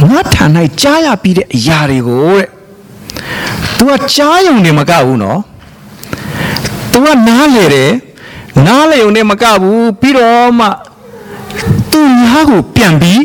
[0.08, 0.44] ငါဌာ၌
[0.80, 2.48] ကြားရပြီးတဲ့အရာတွေကိုတဲ့။
[3.76, 5.40] तू ကကြားယုံနေမကဘူးနော်။
[6.92, 7.90] तू ကနားလေတယ်
[8.66, 10.66] နားလေုံနဲ့မကဘူးပြီးတော့မှ
[11.92, 13.22] သူညာကိုပြန်ပြီး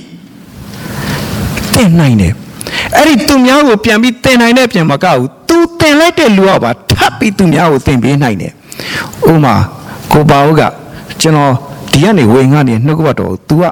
[1.73, 2.33] တင်နိုင်တယ်
[2.95, 8.51] အဲ့ဒီသူများကိုပြန်ပြီးတင်နိုင်တဲ့ပြန်မကဘူးသူတင်လိုက်တဲ့လူကပါထပ်ပြီးသူများကိုတင်ပေးနိုင်တယ်
[9.31, 9.55] ဥမာ
[10.11, 10.61] ကိုပါဦးက
[11.21, 11.53] ကျွန်တော်
[11.93, 13.63] ဒီကနေဝေငှနေနှုတ်ကပတ်တော် तू က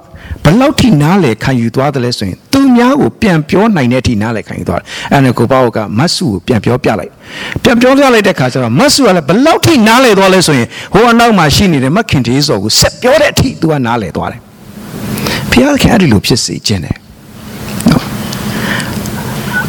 [0.43, 7.12] ဘလောက်ထိနားလေခံယူသွားတယ်လဲဆိုရင်သူများကိုပြန်ပြောနိုင်တဲ့အထိနားလေခံယူသွားတယ်အဲ့ဒါကိုပေါ့ကမတ်စုကိုပြန်ပြောပြလိုက်
[7.63, 14.41] ပြန်ပြောပြလိုက်တဲ့ခါကျတော့မတ်စုကလည်းဘလောက်ထိနားလေသွားလဲဆိုရင်ဟိုအနောက်မှာရှိနေတဲ့မခင်တေးစော်ကိုဆက်ပြောတဲ့အထိ तू ကနားလေသွားတယ်
[15.51, 16.98] ဖခင်ခင်အဲ့ဒီလိုဖြစ်စေခြင်းတယ်
[17.89, 18.03] နော်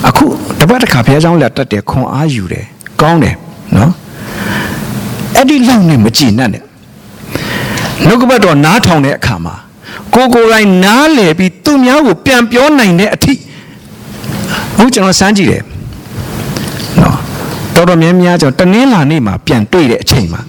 [0.09, 0.25] အခု
[0.61, 2.65] တပတ်တစ်ခါဘုရားကျောင်းလာတက်တယ်ခွန်အားယူတယ်
[3.01, 3.35] ကောင်းတယ်
[3.77, 3.93] နော်
[5.37, 6.51] အဲ့ဒီလောက်နဲ့မကြည်နဲ့
[8.05, 9.55] နှုတ်ကပတ်တော်နားထောင်တဲ့အခါမှာ
[10.15, 13.35] ကိုကိုယ်တိုင်နားလည်ပြီးသူများကိုပြန်ပြောနိုင်တဲ့အထိ
[14.77, 15.63] ဟုတ်ကျွန်တော်စမ်းကြည့်တယ်
[17.01, 17.17] နော်
[17.75, 20.41] တော်တော်များများကျွန်တော်တနင်္လာနေ့မှာပြန်တွေ့တဲ့အချိန်မှာ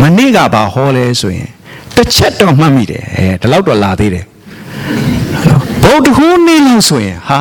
[0.00, 1.50] မနေ့ကဘာဟောလဲဆိုရင်
[1.94, 4.24] တစ်ချက်တော့မှတ်မိတယ်အဲဒီလောက်တော့လာသေးတယ်
[5.48, 7.38] နော်ဘုဒ္ဓဟူးနေ့လို့ဆိုရင်ဟာ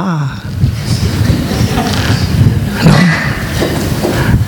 [2.88, 3.06] နော်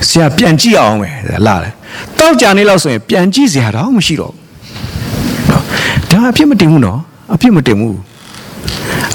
[0.08, 1.10] ဆရာပြန်ကြည့်အောင်ပဲ
[1.46, 1.72] လာတယ်
[2.18, 4.47] တောက်ကြနေလောက်ဆိုရင်ပြန်ကြည့်စရာတော့မရှိတော့ဘူး
[6.18, 6.98] ဒါအဖြစ်မတင်ဘူးနော်
[7.34, 7.98] အဖြစ်မတင်ဘူး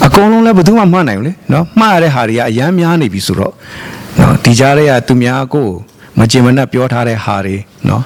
[0.05, 3.53] အကုန်လုံးလည်းဘယ်သူမှမှားနိုင်ဘူးလေနော်မှားရတဲ့ဟာတွေကအရန်များနေပြီဆိုတော့
[4.19, 5.67] နော်ဒီကြားထဲကသူများကို
[6.17, 7.55] မကြင်မနှက်ပြောထားတဲ့ဟာတွေ
[7.89, 8.03] နော်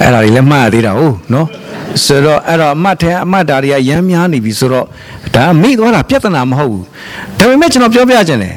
[0.00, 1.46] အဲ့ဒါတွေလည်းမှားရသေးတာဟုတ်နော်
[2.04, 4.86] ဆိုတော့အဲ့တော့အမှတ်ထဲအမှတ်ဓာတွေကရမ်းများနေပြီဆိုတော့
[5.34, 6.84] ဒါမိသွားတာပြဿနာမဟုတ်ဘူး
[7.38, 8.56] ဒါပေမဲ့ကျွန်တော်ပြောပြခြင်းတယ်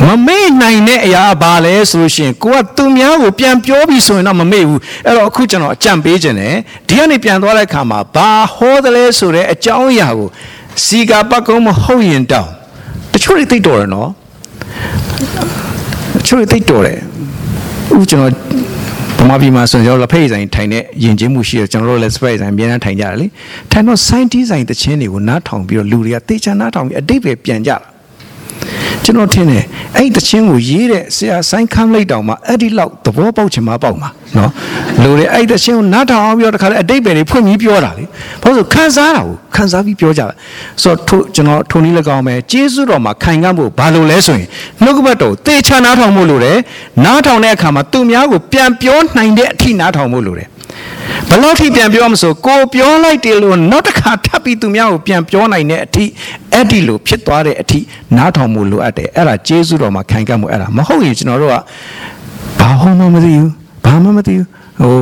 [0.00, 6.56] မမေ့နိုင်တဲ့အရာဘာလဲဆိုလို့ရှိရင်ကိုကသူများကိုပြန်ပြောပြီးဆိုရင်တော့မမေ့ဘူးအဲ့တော့အခုကျွန်တော်အကြံပေးခြင်းတယ်
[6.88, 10.28] ဒီကနေပြန်သွားတဲ့အခါမှာဘာဟောတယ်လဲဆိုတဲ့အကြောင်းအရာကို
[10.84, 12.50] စီကာပတ်ကုန်းမဟုတ်ရင်တောင်း
[13.12, 14.08] တချို့တွေသိတော်တယ်နော်
[16.16, 16.98] တချို့တွေသိတော်တယ်
[17.98, 18.32] ဦးကျွန်တော်
[19.18, 23.26] ဗမာပြည်မှာဆိုရင်ကျွန်တော်လက်ဖက်ဆိုင်ထိုင်တဲ့ယဉ်ကျေးမှုရှိရကျွန်တော်တို့လည်းစပိတ်ဆိုင်အများအားထိုင်ကြတယ်လေ
[23.70, 27.76] ထိုင်တော့ scientist ဆိုင်တခြင်းတွေကိုနားထောင်ပြီးတော့လူတွေကတေချာနားထောင်ပြီးအတိတ်ပဲပြန်ကြတာ
[29.04, 29.64] ကျွန်တော်ထင်တယ်
[29.96, 34.50] အဲ့ဒီတခြင်းကိုရေးတဲ့ဆရာဆိုင်းခမ်းလိုက်တောင်မှအဲ့ဒီလောက်သဘောပေါက်ချင်မှပေါက်မှာနော်
[35.02, 38.04] လူတွေအဲ့ဒီတခြင်းကိုနားထောင်အောင်ပြီးတော့တခါလေအတိတ်ပဲတွေဖွင့်ပြီးပြောတာလေ
[38.42, 40.26] ဘာလို့ခံစားတာကိုခံစားပြီးပြောကြတာ
[40.82, 44.48] ဆိုတော့ထိုကျွန်တော်ထိုနည်း၎င်းပဲကျေးဇူးတော်မှာခိုင်ခံ့ဖို့ဘာလို့လဲဆိုရင်
[44.82, 46.58] နှုတ်ကပတ်တော်တေချာနားထောင်ဖို့လိုတယ်
[47.04, 50.48] နားထောင်တဲ့အခါမှာသူများကိုပြန်ပြောနိုင်တဲ့အထိနားထောင်ဖို့လိုတယ်
[51.28, 56.04] ဘလောက်ထိပြန်ပြောမဆိုကိုပြောလိုက်တယ်လို့နောက်တစ်ခါထပ်ပြီးသူများကိုပြန်ပြောနိုင်တဲ့အထိ
[56.52, 57.80] အဲ့ဒီလိုဖြစ်သွားတဲ့အထိ
[58.16, 61.56] နားထောင်မှုလိုအပ်တယ်အဲ့ဒါကျေးဇူးတော်မှာခံကပ်မှုအဲ့ဒါမဟုတ်ရင်ကျွန်တော်တို့က
[62.60, 63.50] ဘာဟုတ်မှမသိဘူး
[63.84, 64.46] ဘာမှမသိဘူး
[64.82, 65.00] ဟို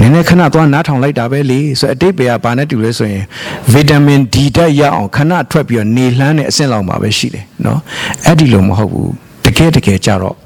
[0.00, 3.24] နည်းနည်းခဏသွားနားထောင်လိုက်တာပဲလေဆိုအတိတ်ပဲကဘာနဲ့တူလဲဆိုရင်
[3.72, 7.80] ဗီတာမင် D ဓာတ်ရအောင်ခဏထွက်ပြီးတော့နေလှမ်းတဲ့အဆင့်လောက်မှာပဲရှိတယ်နော်
[8.24, 9.10] အဲ့ဒီလိုမဟုတ်ဘူး
[9.44, 10.36] တကယ်တကယ်ကြတော့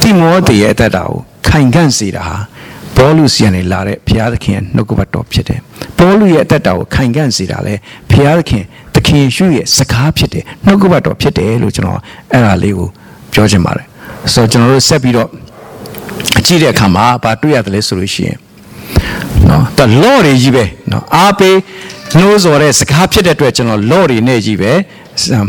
[0.00, 2.36] တိမောသေရဲ့အသက်တာကိုခိုင်ခန့်စေတာဟာ
[2.96, 5.60] ပေါလုစီကနေလာတဲ့ဘုရားသခင်နှုတ်ကပတ်တော်ဖြစ်တယ်။
[5.98, 7.74] ပေါလုရဲ့အသက်တာကိုခိုင်ခန့်စေတာလေ
[8.10, 8.62] ဘုရားသခင်
[8.94, 12.00] သခင်ယေရှုရဲ့စကားဖြစ်တယ်နှုတ်ကပတ်တော်ဖြစ်တယ်လို့ကျွန်တော်
[12.32, 12.88] အဲ့ဒါလေးကို
[13.32, 13.86] ပြောချင်ပါတယ်။
[14.32, 15.28] ဆိုတော့ကျွန်တော်တို့ဆက်ပြီးတော့
[16.38, 18.38] အကြည့်တဲ့အခါမှာဘာတွေ့ရတယ်လဲဆိုလို့ရှိရင်
[19.48, 21.56] နော်တလော့တွေကြီးပဲနော်အားပေး
[22.16, 24.72] နှိုးဆော်တဲ့စကားဖြစ်တဲ့အတွက်ကျွန်တော်လော့တွေနဲ့ကြီးပဲ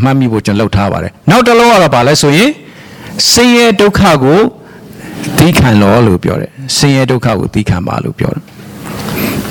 [0.04, 2.50] မှတ်မိဖို့ကျွန်တော်လှုပ်ထားပါတယ်။နောက်တစ်လောကတော့ဘာလဲဆိုရင်
[3.32, 4.40] ဆင်းရဲဒုက္ခကို
[5.38, 8.44] သီးခံလောလို့ပြောတယ်ဆင်းရဲဒုက္ခကိုသီးခံပါလို့ပြောတယ်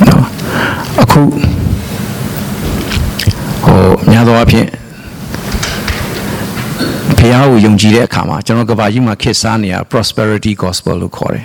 [0.09, 0.25] နော်
[1.03, 1.21] အခု
[3.65, 4.69] ဟိုများသောအားဖြင့်
[7.19, 11.45] ဖះကိုယုံကြည်တဲ့အခါမှာကျွန်တော်ကဘာကြီးမှာခေတ်စားနေရ prosperity gospel လို့ခေါ်တယ်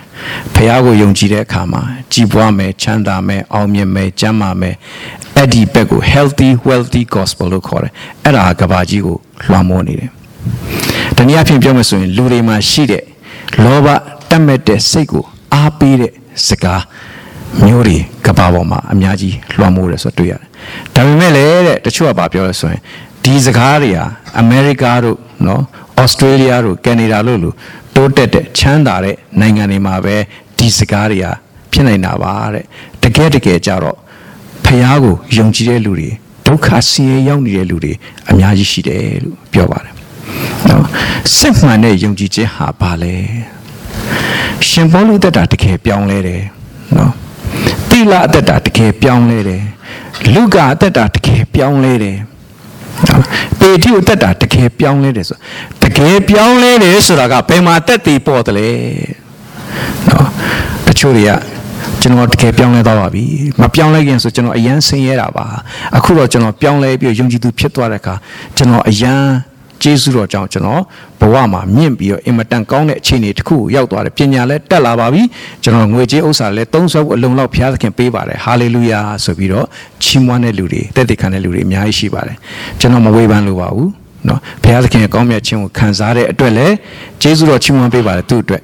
[0.56, 1.82] ဖះကိုယုံကြည်တဲ့အခါမှာ
[2.14, 4.76] ကြီးပွားမယ်ချမ်းသာမယ်အောင်မြင်မယ်ကျန်းမာမယ်
[5.36, 7.92] အဲ့ဒီဘက်ကို healthy wealthy gospel လို့ခေါ်တယ်
[8.24, 9.18] အဲ့ဒါကဘာကြီးကို
[9.50, 10.10] လွှမ်းမိုးနေတယ်
[11.16, 13.04] တနည်းအားဖြင့်ပြောမယ်ဆိုရင်လူတွေမှာရှိတဲ့
[13.64, 13.88] လောဘ
[14.30, 16.12] တတ်မဲ့တဲ့စိတ်ကိုအားပေးတဲ့
[16.48, 16.84] စကား
[17.66, 20.48] မျိုးတွေကဘာပေါ်မှာအများကြီးလွှမ်းမိုးတယ်ဆိုတွေ့ရတယ်။
[20.96, 22.82] ဒါပေမဲ့လည်းတဲ့တချို့ကပြောလဲဆိုရင်
[23.24, 24.06] ဒီစကားတွေဟာ
[24.40, 25.62] အမေရိကတို့နော်
[26.02, 27.54] ဩစတြေးလျတို့ကနေဒါတို့လို
[27.96, 30.16] တိုးတက်တဲ့ချမ်းသာတဲ့နိုင်ငံတွေမှာပဲ
[30.58, 31.32] ဒီစကားတွေဟာ
[31.72, 32.66] ဖြစ်နေတာပါတဲ့။
[33.04, 33.98] တကယ်တကယ်ကြတော့
[34.66, 36.10] ဖះကိုယုံကြည်တဲ့လူတွေ
[36.46, 37.94] ဒုက္ခဆင်းရဲရောက်နေတဲ့လူတွေ
[38.30, 39.94] အများကြီးရှိတယ်လို့ပြောပါတယ်။
[40.68, 40.84] နော်
[41.38, 43.16] စစ်မှန်တဲ့ယုံကြည်ခြင်းဟာဘာလဲ။
[44.68, 46.42] ရှင်ပေါလုတက်တာတကယ်ပြောင်းလဲတယ်
[46.98, 47.14] နော်
[47.90, 49.64] တိလအသက်တာတကယ်ပြောင်းလဲတယ်
[50.34, 52.18] လူကအသက်တာတကယ်ပြောင်းလဲတယ်
[53.60, 55.38] ပေတိအသက်တာတကယ်ပြောင်းလဲတယ်ဆို
[55.84, 58.70] တကယ်ပြောင်းလဲတယ်ဆိုတာကဘယ်မှာတက်တည်ပေါ်တယ်လဲ
[60.08, 60.28] နော်
[60.88, 61.32] တချို့တွေက
[62.02, 63.24] ကျွန်တော်တကယ်ပြောင်းလဲသွားပါပြီ
[63.60, 65.46] မပြောင်းလဲခင်ဆိုကျွန်တော်အယမ်းဆင်းရဲတာပါ
[65.98, 68.16] အခုတော့ကျွန်တော်ပြောင်းလဲပြီးယုံကြည်သူဖြစ်သွားတဲ့အခါ
[68.58, 69.32] ကျွန်တော်အယမ်း
[69.84, 70.82] ကျေးဇူးတော်ကြောင့်ကျွန်တော်
[71.20, 75.22] ဘဝမှာမြင့်ပြီးတော့အင်မတန်ကောင်းတဲ့အခြေအနေတစ်ခုကိုရောက်သွားတယ်ပညာလည်းတက်လာပါပြီ
[75.64, 79.66] ကျွန်တော်ငွေကြေးဥစ္စာလည်းသုံးဆွဲဖို့အလုံလောက်ဘုရားသခင်ပေးပါတယ်ဟာလေလုယာဆိုပြီးတော့
[80.04, 82.38] ချီးမွမ်းတဲ့လူတွေတက်တည်ခံတဲ့လူတွေအများကြီးရှိပါတယ်
[82.80, 83.90] ကျွန်တော်မဝေဖန်လိုပါဘူး
[84.28, 86.76] နော်ဘုရားသခင်ရဲ့ကောင်းမြတ်ခြင်းကိုခံစားတဲ့အတွက်လည်း
[87.22, 88.62] ကျေးဇူးတော်ချီးမွမ်းပေးပါတယ်သူ့အတွက်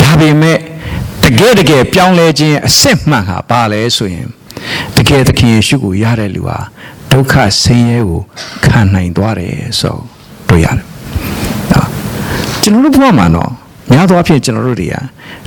[0.00, 0.58] ဒါပေမဲ့
[1.22, 4.26] တကယ်တကယ်ပြောင်းလဲခြင်းအစစ်မှန်ဟာပါလဲဆိုရင်
[4.96, 6.58] တကယ်သခင်ယေရှုကိုရတဲ့လူဟာ
[7.12, 8.22] ဒုက္ခဆင်းရဲကို
[8.64, 10.15] ခံနိုင်သွားတယ်ဆိုတွေ့
[10.64, 10.76] ရတယ်
[11.72, 11.86] နော်
[12.62, 13.50] ကျွန်တော်တို့ဘဝမှာတော့
[13.92, 14.94] များသောအားဖြင့်ကျွန်တော်တို့တွေက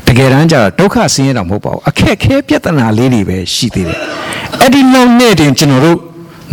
[0.08, 4.00] တကယ်တမ်းကျတော့ဒုက္ခဆင်းရဲတော့မဟုတ်ပါဘူးအခက်အခဲပြဿနာလေးတွေပဲရှိသေးတယ်
[4.60, 6.00] အဲ့ဒီလောက်နဲ့တင်ကျွန်တော်တို့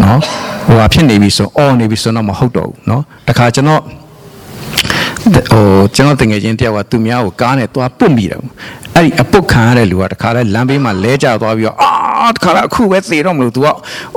[0.02, 0.18] နော်
[0.66, 3.82] ဟိုဟာဖြစ်နေပြီဆိုအော်နေပြီဆိုတော့မဟုတ်တော့ဘူးနော်တခါကျွန်တော်
[5.50, 8.40] ဟိုကျွန်တော်တငယ်ချင်းတယောက်ကသူများကိုကားနဲ့သွားပုတ်မိတယ်
[8.95, 13.67] အဲ့ဒီအပုတ်ခံရတဲ့လူကတခါလဲလမ်းဘေးမှာလဲကျသွားပြီးတော့အာတခါလဲအခုပဲသေတော့မလို့ तू က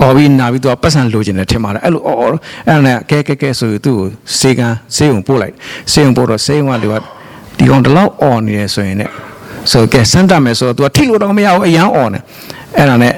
[0.00, 2.32] အော်ပြီးနာပြီး तू ကပတ်စံလိုချင်တယ်ထင်ပါတယ်အဲ့လိုအော်အဲ့
[2.68, 4.06] ဒါနဲ့ကဲကဲကဲဆိုသူ့ကို
[4.38, 5.54] စေကန်းစေုံပို့လိုက်
[5.92, 6.94] စေုံပို့တော့စေုံကလူက
[7.58, 9.02] ဒီကောင်တလောက်အော်နေတယ်ဆိုရင်ね
[9.72, 12.18] ဆိုကဲစမ်းတတ်မယ်ဆိုတော့ तू ကထိလို့တော့မရဘူးအရန်အော်နေ
[12.76, 13.14] အဲ့ဒါနဲ့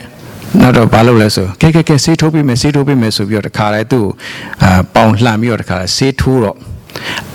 [0.60, 4.10] နောက်တော့ဘာလုပ်လဲဆိုကဲကဲကဲဆေးထိုးပေးမယ်ဆေးထိုးပေးမယ်ဆိုပြီးတော့တခါလဲသူ့ကို
[4.62, 6.56] အာပေါင်လှန်ပြီးတော့တခါလဲဆေးထိုးတော့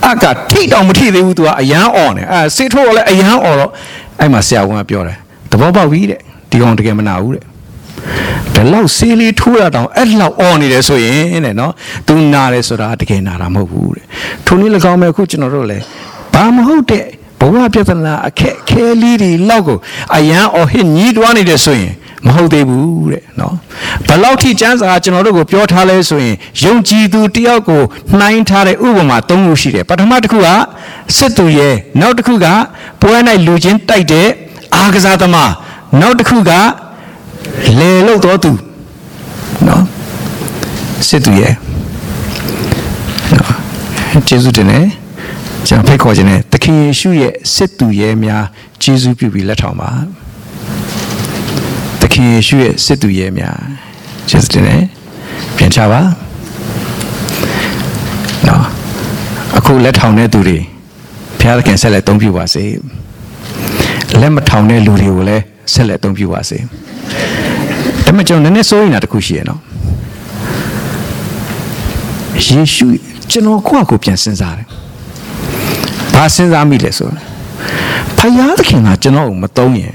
[0.06, 3.70] အကထိတောင်မထိသေးဘူး तू ကအရန်အော်နေအဲဆေးထိုးတော့လဲအရန်အော်တော့
[4.19, 5.17] အဲ့မှာဆရာဝန်ကပြောတယ်
[5.51, 7.43] သဘောပေါက်ပြီတဲ့ဒီကောင်တကယ်မနာဘူးတဲ့
[8.55, 11.71] ဒါလောက်ဆေးလေးထိုးရတော့အဲ့လောက်အော်နေတယ်ဆိုရင်တဲ့နော်
[12.07, 14.05] तू နာတယ်ဆိုတာတကယ်နာတာမဟုတ်ဘူးတဲ့
[14.45, 15.77] ထိုနည်း၎င်းပဲအခုကျွန်တော်တို့လဲ
[16.33, 17.03] ဘာမဟုတ်တဲ့
[17.39, 19.77] ဘဝပြဿနာအခက်ခဲလေးတွေလောက်ကို
[20.15, 21.93] အရန်အော်ဟစ်ညီးတွားနေတယ်ဆိုရင်
[22.25, 23.55] မဟုတ်သေးဘူးတဲ့နော်
[24.07, 27.81] ဘလောက်ထိကျမ်းစာကျွန်တော်တို့ကိုပြောထားလဲဆိုရင်ယုံကြည်သူတယောက်ကို
[28.19, 30.47] နှိုင်းထားတဲ့ဥပမာ၃ခုရှိတယ်ပထမတစ်ခုက
[31.17, 32.45] စစ်သူရဲ့နောက်တစ်ခုက
[33.01, 34.27] ပွဲ၌လူချင်းတိုက်တဲ့
[34.75, 35.51] အာကစားသမား
[36.01, 36.51] နောက်တစ်ခုက
[37.79, 38.51] လေလုတ်တော်သူ
[39.67, 39.83] နော်
[41.07, 41.53] စစ်သူရဲ့
[43.33, 44.85] နော်ကျေးဇူးတင်တယ်
[45.67, 48.43] ကျွန်တော်ဖိတ်ခေါ်ခြင်းနဲ့သခင်ယေရှုရဲ့စစ်သူရဲ့များ
[48.81, 50.16] ကျေးဇူးပြုပြီးလက်ထောင်ပါသ
[52.17, 53.57] ခင်ယေရှုရဲ့စစ်သူရဲ့များ
[54.29, 54.83] ကျေးဇူးတင်တယ်
[55.57, 56.01] ပြန်ချပါ
[58.47, 58.63] နော်
[59.57, 60.57] အခုလက်ထောင်တဲ့သူတွေ
[61.39, 62.63] ဘုရားသခင်ဆက်လက်သုံးပြပါစေ
[64.21, 66.67] လက်မထောင်တဲ့လူတွေကိုလည်းဆက်လက်သုံးပြပါစေဒါ
[68.05, 69.59] ပေမဲ့ကျွန်တော်နည်းနည်းစိုးရိမ်တာတစ်ခုရှိရနော်
[72.33, 72.87] ယေရှု
[73.31, 74.67] ကျွန်တော်ကိုယ့်အကိုပြန်စဉ်းစားတယ်
[76.13, 77.23] ဘာစဉ်းစားမိလဲဆိုတော့
[78.17, 79.93] ဖယားသခင်ကကျွန်တော်ကိုမတုံးရင်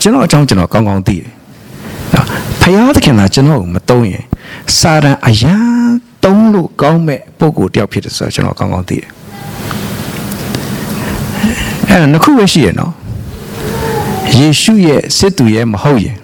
[0.00, 1.43] ကျွန်တော်အကြောင်းကျွန်တော်ကောင်းကောင်းသိတယ်နော်
[2.60, 4.24] ဖယားသခင်ကကျွန်တော်ကိုမတုံးရင်
[4.78, 5.64] စာရန်အရန်
[6.24, 9.08] တုံးလို့ကောင်းမဲ့ပုံကိုတယောက်ဖြစ်တယ်ဆိုတော့ကျွန်တော်ကောင်းကောင်းသိတယ်
[11.88, 12.92] အဲ့ဒါနှစ်ခုပဲရှိရနော်
[14.38, 16.16] ယေရှုရဲ့စစ်သူရဲ့မဟုတ်ရင်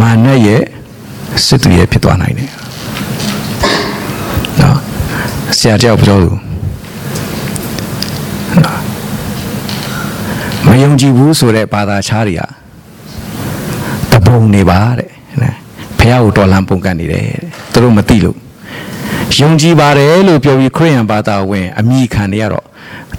[0.00, 0.62] မာနရဲ့
[1.46, 2.50] စစ်သူရဲ့ဖြစ်သွားနိုင်တယ်
[4.60, 4.78] နော်
[5.58, 6.38] ဆရာတယောက်ပြောလို့
[10.66, 12.63] မယုံကြည်ဘူးဆိုတဲ့ဘာသာခြားတွေကတ
[14.34, 15.10] ပုံနေပါတဲ့
[15.42, 15.56] နော်
[15.98, 17.26] ဖះကိုတော်လန်ပုံကန်နေတယ်
[17.72, 18.36] သူတို့မသိလို့
[19.38, 22.64] ယုံကြည်ပါတယ်လို့ပြောပြီးခရိယန်ဘာသာဝင်အမိခံတွေကတော့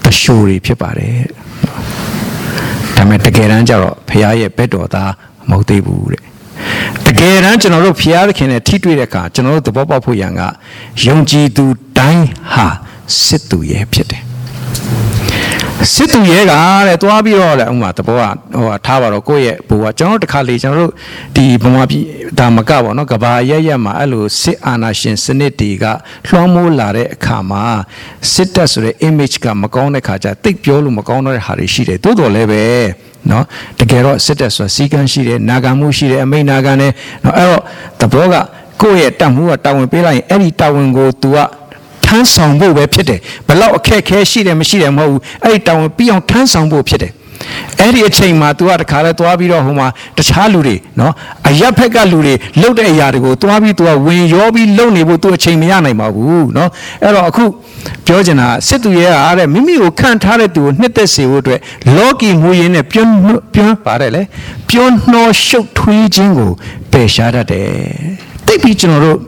[0.03, 1.17] တရှိုတွေဖြစ်ပါတယ်
[2.95, 5.11] ဒါပေမဲ့တကယ်တမ်းကျတော့ဖះရဲ့ဘက်တော်သား
[5.49, 6.23] မဟုတ်သေးဘူးတဲ့
[7.05, 10.41] တကယ်တမ်းကျွန်တော်တို့ဖျားသခင်နဲ့ထိတွေ့တဲ့အခါကျွန်တော်တို့သဘောပေါက်ဖို့ရန်က
[11.05, 11.65] ယုံကြည်သူ
[11.97, 12.67] တိုင်းဟာ
[13.23, 14.24] စစ်သူရဲ့ဖြစ်တယ်
[15.93, 16.53] စစ်သူရဲက
[16.87, 18.23] တဲ့သွားပြီးတော့လေဥမာတဘောက
[18.55, 20.91] ဟိုထားပါတော့ကိုယ့်ရဲ့ဘိုးကကျွန်တော်တခါလေကျွန်တော်တို့
[21.35, 22.03] ဒီဗမာပြည်
[22.39, 25.85] ဒါမကပေါ့နော်ကဘာရက်ရက်မှာအဲ့လိုစစ်အာဏာရှင်စနစ်တွေက
[26.27, 27.63] လွှမ်းမိုးလာတဲ့အခါမှာ
[28.33, 32.63] စစ်တပ်ဆိုတဲ့ image ကမကောင်းတဲ့ခါကျတိတ်ပြောလို့မကောင်းတော့တဲ့ဟာတွေရှိတယ်တိုးတော်လည်းပဲ
[33.31, 33.45] နော်
[33.79, 36.91] တကယ်တော့စစ်တပ်ဆိုတာစီကံရှိတယ်နာဂံမှုရှိတယ်အမိန်နာဂံနဲ့
[37.23, 37.61] နော်အဲ့တော့
[38.01, 38.35] တဘောက
[38.81, 41.64] ကိုယ့်ရဲ့တတ်မှုကတာဝန်ပေးလိုက်ရင်အဲ့ဒီတာဝန်ကို तू ကထ
[42.16, 47.12] မ်းဆောင်ဖို့ပဲဖြစ်တယ်ဘလောက်အခက်ခဲရှိတယ်မရှိတယ်မဟုတ်ဘူးအဲ့ဒီတာဝန်ပြီးအောင်ထမ်းဆောင်ဖို့ဖြစ်တယ်
[47.80, 49.88] အဲ့ဒီအချိန်မှာ तू ကတခါလဲသွားပြီးတော့ဟိုမှာ
[50.18, 51.12] တခြားလူတွေနော်
[51.48, 56.70] အရက်ဖက်ကလူတွေလှုပ်တဲ့အရာတွေကိုသွားပြီး तू ကဝင်ရောပြီးလှုပ်နေဖို့ तू အချိန်မရနိုင်ပါဘူးနော်
[57.02, 57.44] အဲ့တော့အခု
[58.06, 61.60] ပြောချင်တာစစ်သူရဲ့အားတဲ့မိမိကိုခံထားတဲ့သူကိုနှစ်သက်စေဖို့အတွက်
[61.96, 63.12] လောကီမူရင်းနဲ့ပြွန်း
[63.54, 64.22] ပြွန်းပါတယ်လေ
[64.68, 66.50] ပြွန်းနှောရှုပ်ထွေးခြင်းကို
[66.92, 67.68] ပယ်ရှားတတ်တယ်
[68.46, 69.18] တိတ်ပြီးကျွန်တော်တို့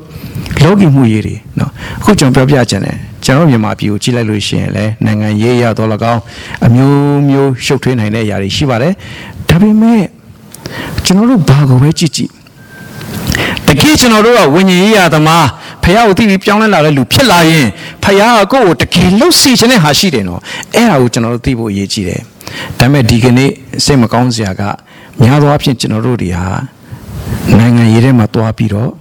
[0.63, 6.21] လောကီမှုရေးတွေနော်အခုကျွန်တော်ပြောပြချင်တယ်ကျွန်တော်မြန်မာပြည်ကိုကြည့်လိုက်လို့ရှိရင်လည်းနိုင်ငံရေးရတော့လကောင်း
[6.65, 8.93] အမျိုးမျိုးရှုပ်ထွေးနိုင်တဲ့အရာတွေရှိပါတယ်
[9.49, 10.03] ဒါပေမဲ့
[11.05, 12.31] ကျွန်တော်တို့ဘာကိုပဲကြည့်ကြည့်
[13.67, 15.45] တကယ်ကျွန်တော်တို့ကဝิญဉ်ရေးရသမား
[15.83, 17.67] ဖះကိုသိပြီးပြောင်းလဲလာတဲ့လူဖြစ်လာရင်
[18.03, 20.41] ဖះကကိုယ့်ကိုတကယ်လှုပ်စီခြင်းတဲ့ဟာရှိတယ်နော်
[20.75, 22.21] အဲ့ဒါကိုကျွန်တော်တို့သိဖို့အရေးကြီးတယ်
[22.79, 23.49] ဒါပေမဲ့ဒီကနေ့
[23.85, 24.61] စိတ်မကောင်းစရာက
[25.21, 26.49] များသောအားဖြင့်ကျွန်တော်တို့တွေဟာ
[27.57, 28.91] နိုင်ငံရေးထဲမှာတွားပြီးတော့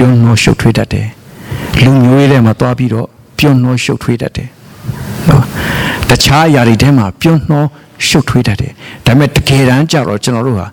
[0.00, 1.08] ပြုံးနှောရှုပ်ထွေးတတ်တယ်
[1.84, 3.06] လူမျိုးရေးထဲမှာသွားပြီးတော့
[3.38, 4.48] ပြုံးနှောရှုပ်ထွေးတတ်တယ်
[5.28, 5.44] နော်
[6.08, 7.64] တခြားအရာတွေထဲမှာပြုံးနှော
[8.08, 8.72] ရှုပ်ထွေးတတ်တယ်
[9.06, 10.66] ဒါပေမဲ့တကယ်တမ်းကျတော့ကျွန်တော်တို့ဟာ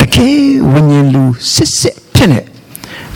[0.00, 0.36] တကယ်
[0.72, 2.40] ဝိညာဉ်လူစစ်စစ်ဖြစ်နေ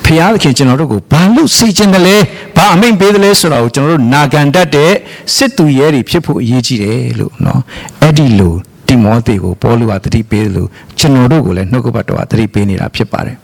[0.04, 2.16] ဖျားသခင်ကျွန်တော်တို့ကိုဘာလို့စေခြင်းတလဲ
[2.56, 4.92] ဘာအမိန်ပေးတယ်လဲဆိုတာကိုကျွန်တော်တို့နာခံတတ်တဲ့
[5.36, 7.60] စစ်သူရဲတွေဖြစ်ဖို့အရေးကြီးတယ်လို့နော်
[8.02, 8.54] အဲ့ဒီလို
[8.86, 13.36] တိမောသေကိုပေါလုကတတိပေးတယ်လို့ကျွန်တော်တို့ကိုလည်းနှုတ်ကပတ်တော်ကတတိပေးနေတာဖြစ်ပါတယ်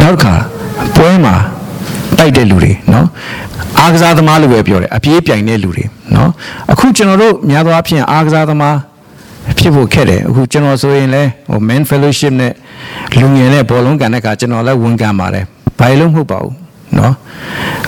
[0.00, 0.34] နောက်တစ်ခါ
[0.94, 1.34] ပွဲမှာ
[2.18, 3.06] တိုက်တဲ့လူတွေနော်
[3.78, 6.30] အားကစားသမားလို့ပဲပြောတယ်အပြေးပြိုင်တဲ့လူတွေနော်
[6.72, 8.76] အခုကျွန်တော်တို့များသောအားဖြင့်အားကစားသမား
[9.58, 12.52] ဖြစ်ဖို့ခက်တယ်အခုကျွန်တော်ဆိုရင်လဲဟို men fellowship နဲ့
[13.20, 15.44] လူငယ်နဲ့ဘောလုံးကန်တဲ့ခါကျွန်တော်လည်းဝန်ခံပါတယ်
[15.78, 16.54] ဘာလို့မဟုတ်ပါဘူး
[16.98, 17.14] နော်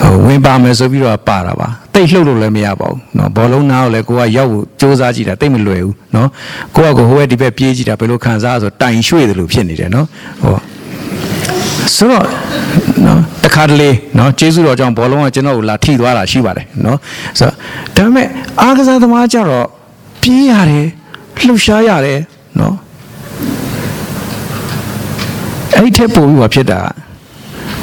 [0.01, 6.29] ဟိုဝင်ပါမယ်ဆိုပြီးတော့ပါတာပါတိတ်လှုပ်လို့လည်းမရပါဘူးနော်ဘောလုံးနားကိုလည်းကိုကရောက်ကိုစ조사ကြည့်တာတိတ်မလွယ်ဘူးနော်
[6.75, 10.07] ကိုကကိုဟိုဘက်ဒီဘက်ပြေးကြည့်တာဘယ်လိုခံစားဆိုတိုင်ရွှေ့တယ်လို့ဖြစ်နေတယ်နော်
[10.43, 10.57] ဟော
[11.95, 12.25] ဆိုတော့
[13.05, 16.97] နော်တခါတလေနော်ကျေးဇူးတော်ကြောင့်ဘောလုံးကကျွန်တော်ကိုလာထိသွားတာရှိပါတယ်နော်
[17.39, 17.55] ဆိုတော့
[17.95, 18.27] ဒါပေမဲ့
[18.61, 19.65] အားကစားသမားကြတော့
[20.21, 20.87] ပြေးရတယ်
[21.45, 22.19] လှုပ်ရှားရတယ်
[22.59, 22.75] နော်
[25.75, 26.79] အဲ့ဒီထက်ပိုပြီးတော့ဖြစ်တာ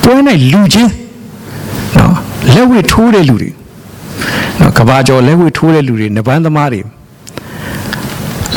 [0.03, 0.15] ပွဲ၌
[0.53, 0.93] လူချင်း
[1.97, 2.15] နော်
[2.55, 3.51] လက်ဝဲထိုးတဲ့လူတွေ
[4.61, 6.81] နော်ကဘာကျော်လက်ဝဲထိုးတဲ့လူတွေနဘန်းသမားတွေ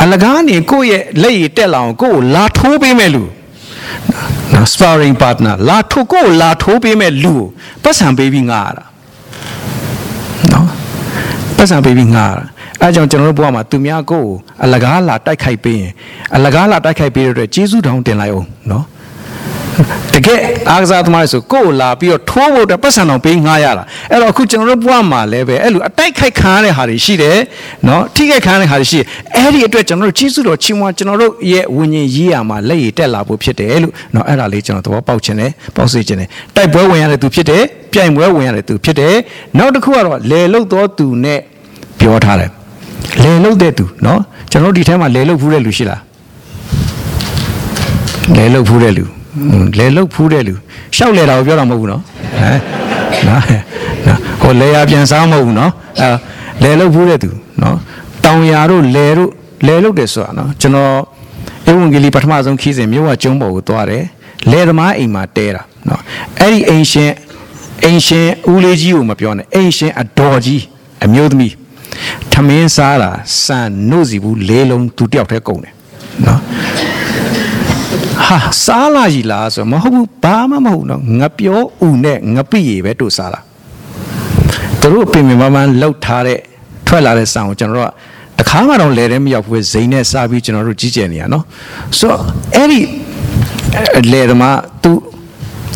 [0.01, 3.23] အလကားနေကိုယ့်ရဲ့လက်ရည်တက်လာအောင်ကိုယ့်ကိုလာထိုးပေးမဲ့လူ
[4.11, 4.28] နော်
[4.73, 7.45] sparring partner လာထိုးကိုယ့်ကိုလာထိုးပေးမဲ့လူကို
[7.83, 8.83] ပတ်စံပေးပြီးငါရတာ
[10.51, 10.67] နော်
[11.57, 12.43] ပတ်စံပေးပြီးငါရတာ
[12.81, 14.29] အဲကြောင့်ကျွန်တော်တို့ဘဝမှာသူများကိုယ်
[14.63, 15.91] အလကားလာတိုက်ခိုက်ပေးရင်
[16.35, 18.85] အလကားလာတိုက်ခိုက်ပေးတဲ့အတွက်ကျေးဇူးတောင်းတင်လိုက်အောင်နော်
[20.13, 20.39] တကယ်
[20.71, 27.37] အားကစားသမားတွေဆိုကိုယ်လာပြီးတော့ထိုးဖို့အတွက်ပတ်စံတော်ပေးငှားရတာအဲ့တော့အခုကျွန်တော်တို့ဘဝမှာလည်းပဲအဲ့လိုအတိုက်ခိုက်ခံရတဲ့ဟာတွေရှိတယ်
[27.87, 37.63] နော်ထိခိုက်ခံရတဲ့ဟာတွေရှိတယ်အဲ့ဒီအတွက်ကျွန်တော်တို့ကျေးဇူးတော်ချီးမွမ်းကျွန်တော်တို့ရဲ့ဝิญဉ်ရေးရမှာလက်ရည်တက်လာဖို့ဖြစ်တယ်လို့နော်အဲ့ဒါလေးကျွန်တော်သဘောပေါက်ခြင်းနဲ့ပေါက်စေခြင်းနဲ့တိုက်ပွဲဝင်ရတဲ့သူဖြစ်တယ်
[37.93, 39.15] ပြိုင်ပွဲဝင်ရတဲ့သူဖြစ်တယ်
[39.57, 41.39] နောက်တစ်ခုကတော့လေလုတ်တော်သူနဲ့
[41.99, 42.51] ပြောထားတယ်
[43.23, 44.19] လေလုတ်တဲ့သူနော်
[44.51, 46.01] ကျွန်တော်တို့ဒီထဲမှာလေလုတ်ဖူးတဲ့လူရှိလား
[48.37, 49.05] လေလုတ်ဖူးတဲ့လူ
[49.79, 50.53] လေလုတ်ဖူးတဲ့လူ
[50.95, 52.59] ရှောက်လေတာကိုပြောတာမဟုတ်ဘူးနော်ဟမ်
[53.27, 53.41] နော်
[54.41, 56.11] ဟိုလေယာပြန်စားမဟုတ်ဘူးနော်အဲ
[56.63, 57.29] လေလုတ်ဖူးတဲ့သူ
[57.61, 57.75] နော်
[58.25, 59.31] တောင်ယာတို့လေတို့
[59.67, 60.93] လေလုတ်တယ်ဆိုတာနော်ကျွန်တော်
[61.69, 64.03] ဧဝံဂေလိပထမဆုံးခီးစဉ်မြို့ဝကျုံးပေါ်ကိုသွားတယ်
[64.51, 66.01] လေသမားအိမ်မှာတဲတာနော်
[66.39, 67.11] အဲ့ဒီအိမ်ရှင်
[67.85, 70.63] အိမ်ရှင်ဦးလေးကြီးကိုမပြောနဲ့အိမ်ရှင်အတော်ကြီး
[71.05, 71.53] အမျိုးသမီး
[72.33, 73.11] ထမင်းစားတာ
[73.43, 75.73] စံနှုတ်စီဘူးလေးလုံးသူတယောက်တည်းကုန်တယ်
[76.25, 76.39] နော်
[78.25, 83.39] ဟာစားလာကြီးလားဆိုမဟုတ်ဘူးဘာမှမဟုတ်တော့ငပြောဥနဲ့ငပိရပဲတို့စားတာ
[84.81, 86.39] သူတို့ပင်ပင်ပန်းပန်းလှုပ်ထားတဲ့
[86.87, 87.91] ထွက်လာတဲ့ဆံကိုကျွန်တော်တို့
[88.37, 91.43] ကတခါမှတော့လဲတဲ့မရောက်ဘူးဇိမ်နဲ့စားပြီးကျွန်တော်တို့ကြီးကျယ်နေရနော်
[91.97, 92.21] ဆိုတော့
[92.55, 92.81] အဲ့ဒီ
[94.13, 94.91] လဲသမား तू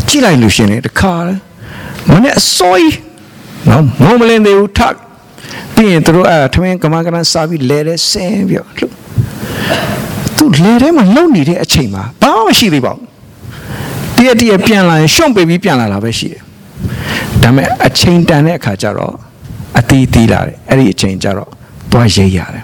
[0.07, 1.13] ကြည့်လိုက်လို့ရှင်လေတခါ
[2.11, 2.85] မနဲ့အစိုးရ
[3.69, 4.95] နော်မုံမလင်းသေးဘူးထပ်
[5.75, 8.69] ပြီးရင်တို့အဲထမင်းကမကနစားပြီးလဲတဲ့ဆင်းပြီးတော့
[10.37, 13.05] သူလဲထဲမှာလုံနေတဲ့အချိန်မှာဘာမှမရှိသေးပါဘူး
[14.17, 16.41] တည့်တည့်ပြန်လာရင်ရှုံ့ပေးပြီးပြန်လာတာပဲရှိတယ်
[17.41, 19.13] ဒါပေမဲ့အချိန်တန်တဲ့အခါကျတော့
[19.79, 21.49] အတီးတီးလာတယ်အဲ့ဒီအချိန်ကျတော့
[21.91, 22.63] သွားရိပ်ရတယ်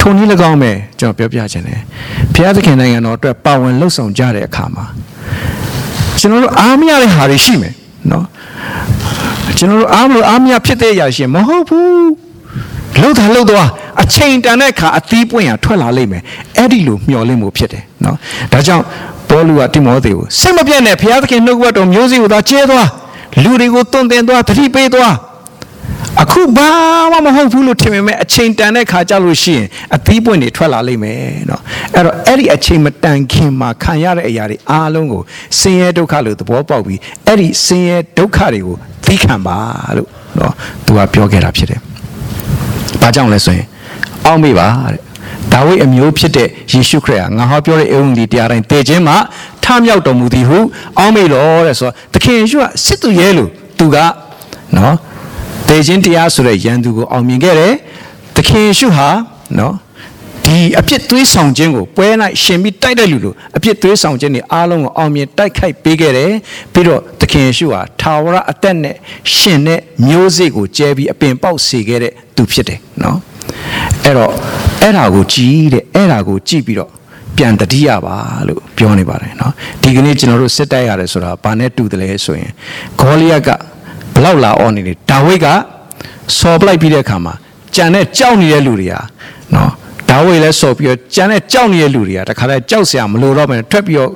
[0.00, 1.80] ထုံနည်း၎င်းပဲကျွန်တော်ပြောပြခြင်းတယ်
[2.34, 4.84] ဘုရားသခင်နိုင်ငံတော်အတွက်ပါဝင်လှုပ်ဆောင်ကြတဲ့အခါမှာ
[6.20, 7.74] ကျွန်တော်တို့အားမရတဲ့ဟာတွေရှိမယ်
[8.10, 8.24] နော်
[9.58, 12.08] ကျွန်တော်တို့အားမလို့အားမရဖြစ်တဲ့အရာရှိမဟုတ်ဘူး
[13.00, 13.68] လှုပ်တာလှုပ်သွား
[14.01, 16.23] အချိန်တန်တဲ့အခါအသီးပွင့်ရထွက်လာလိမ့်မယ်
[16.57, 18.17] အဲ့ဒီလိုမျှော်လင့်မှုဖြစ်တယ်နော်
[18.51, 18.83] ဒါကြောင့်
[19.29, 22.89] ပေါလုကတိမောသေကိုစိတ်မပြတ်နဲ့ဘုရားသခင်နှုတ်ကပတ်တော်မျိုးစေ့ကိုသာကျဲသွား
[23.43, 25.15] လူတွေကိုတွန့်တင်သွားသတိပေးသွား
[26.21, 26.69] အခုဘာ
[27.11, 31.61] မှမဟုတ်ဘူးလို့ထင်ပေမဲ့အချိန်တန်တဲ့ခါကြလို့ရှိရင်အသီးပွင့်တွေထွက်လာလိမ့်မယ်เนาะ
[31.95, 35.21] အဲ့တော့အဲ့ဒီအချိန်မတန်ခင်မှာခံရတဲ့အရာတွေအားလုံးကို
[35.59, 39.57] ဆင်းရဲဒုက္ခလို့သဘောပေါက်ပြီးအဲ့ဒီဆင်းရဲဒုက္ခတွေကိုသီးခံပါ
[39.97, 40.51] လို့เนาะ
[40.85, 41.79] သူကပြောခဲ့တာဖြစ်တယ်။
[43.01, 43.67] ဘာကြောင့်လဲဆိုရင်
[44.26, 45.00] အောက်မေ့ပါတဲ့
[45.52, 49.16] ဒါဝိဒ်အမျိုးဖြစ်တဲ့ယေရှုခရစ်ဟာငါဟောပြောတဲ့ဧဝံဂေလိတရားတိုင်းတည်ခြင်းမှာ
[49.64, 50.58] ထမြောက်တော်မူသည်ဟု
[50.98, 53.96] အောက်မေ့တော်တဲ့ဆိုတော့သခင်ယေရှုကစစ်သူရဲလို့သူက
[54.76, 54.94] နော်
[55.68, 57.72] တည်ခြင်းတရားဆိုတဲ့ယန္တူကိုအောင်မြင်ခဲ့တယ်
[58.36, 59.08] သခင်ယေရှုဟာ
[59.58, 59.74] နော်
[60.44, 62.08] ဒီအပြစ်သွေးဆောင်ခြင်းကိုပွဲ၌
[62.42, 66.32] ရှင်ပြီးတိုက်တဲ့လူလိုအပြစ်သွေးဆောင်ခြင်းတွေအားလုံးကိုအောင်မြင်တိုက်ခိုက်ပေးခဲ့တယ်
[66.72, 68.96] ပြီးတော့သခင်ယေရှုဟာထာဝရအသက်နဲ့
[69.36, 73.18] ရှင်တဲ့မျိုးစေ့ကိုကျဲပြီးအပင်ပေါက်စေခဲ့တဲ့သူဖြစ်တယ်နော်
[74.03, 74.31] အဲ့တော့
[74.81, 76.91] အဲ့ဒါကိုကြည်တဲ့အဲ့ဒါကိုကြည့်ပြီးတော့
[77.37, 78.15] ပြန်တတိယပါ
[78.47, 82.51] လို့ပြောနေပါတယ်เนาะဒီကနေ့ကျွန်တော်တို့စစ်တိုက်ရတယ်ဆိုတာဘာနဲ့တူတယ်လဲဆိုရင်
[82.99, 83.49] ဂေါလိယက
[84.13, 85.47] ဘလောက်လာအော်နေတယ်ဒါဝိဒ်က
[86.37, 87.33] ဆော်ပလိုက်ပြီးတဲ့အခါမှာ
[87.75, 89.01] ကြံတဲ့ကြောက်နေတဲ့လူတွေဟာ
[89.53, 89.69] เนาะ
[90.09, 94.11] ဒါဝိဒ်လည်းဆော်ပြီးတော့ကြံတဲ့ကြောက်နေတဲ့လူတွေကတခါတည်းကြောက်စရာမလိုတော့ဘဲထွက်ပြီးတော့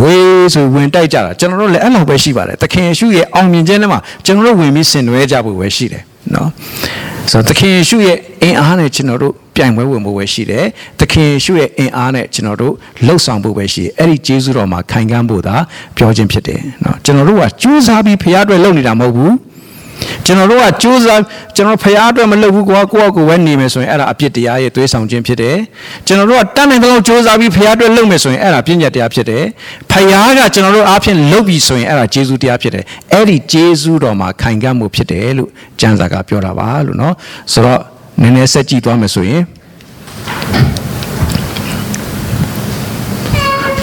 [0.00, 6.02] ဝေးဆိုဝင်တိုက်ကြတာကျွန်တော်တို့လည်းအဲ့လိုပဲရှိပါတယ်သခင်ယေရှုရဲ့အောင်မြင်ခြင်းထဲမှာကျွန်တော်တို့ဝင်ပြီးဆင်နွှဲကြဖို့ပဲရှိတယ်
[6.35, 6.49] နော်
[7.31, 10.65] ဆိုတော့သခင်ယေရှုရဲ့အင်အားနဲ့ကျွန်တော်တို့ပြိုင်ပွဲဝင်ဖို့ပဲရှိတယ်
[10.99, 12.73] သခင်ယေရှုရဲ့အင်အားနဲ့ကျွန်တော်တို့
[13.05, 15.55] လှုပ်ဆောင်ဖို့ပဲရှိတယ်အဲ့ဒီဂျေဇုတော်မှာခိုင်ခံ့ဖို့သာ
[15.97, 19.33] ပြောခြင်းဖြစ်တယ်နော်ကျွန်တော်တို့ကကြိုးစားပြီးဖရားအတွက်လုပ်နေတာမဟုတ်ဘူး
[20.25, 21.21] ကျွန်တော်တို့ကကြိုးစား
[21.55, 25.57] ကျွန်တော်ဖရားအတွက်မလုပ်ဘူးကွာကိုယ့်အကူဝဲနေမယ်ဆိုရင်အဲ့ဒါအပြစ်တရားရဲ့သွေးဆောင်ခြင်းဖြစ်တယ်
[26.07, 29.43] ကျွန်တော်တို့ကတတ်နိုင်တဲ့လောက်ကြိုးစားပြီးဖရားအတွက်လုပ်မယ်ဆိုရင်အဲ့ဒါပြည့်ညတ်တရားဖြစ်တယ်
[29.91, 32.83] ဖရားကကျွန်တော်တို့အားဖြင့်လုပ်ပြီဆိုရင်အဲ့ဒါဂျေဇုတရားဖြစ်တယ်
[33.13, 37.13] အဲ့ဒီဂျေဇုတော်မှာခိုင်ခံ့မှုဖြစ်တယ်လို့ကျမ်းစာကပြောတာပါလို့နော်
[37.53, 37.81] ဆိုတော့
[38.21, 39.43] နည်းနည်းဆက်ကြည့်သွားမယ်ဆိုရင်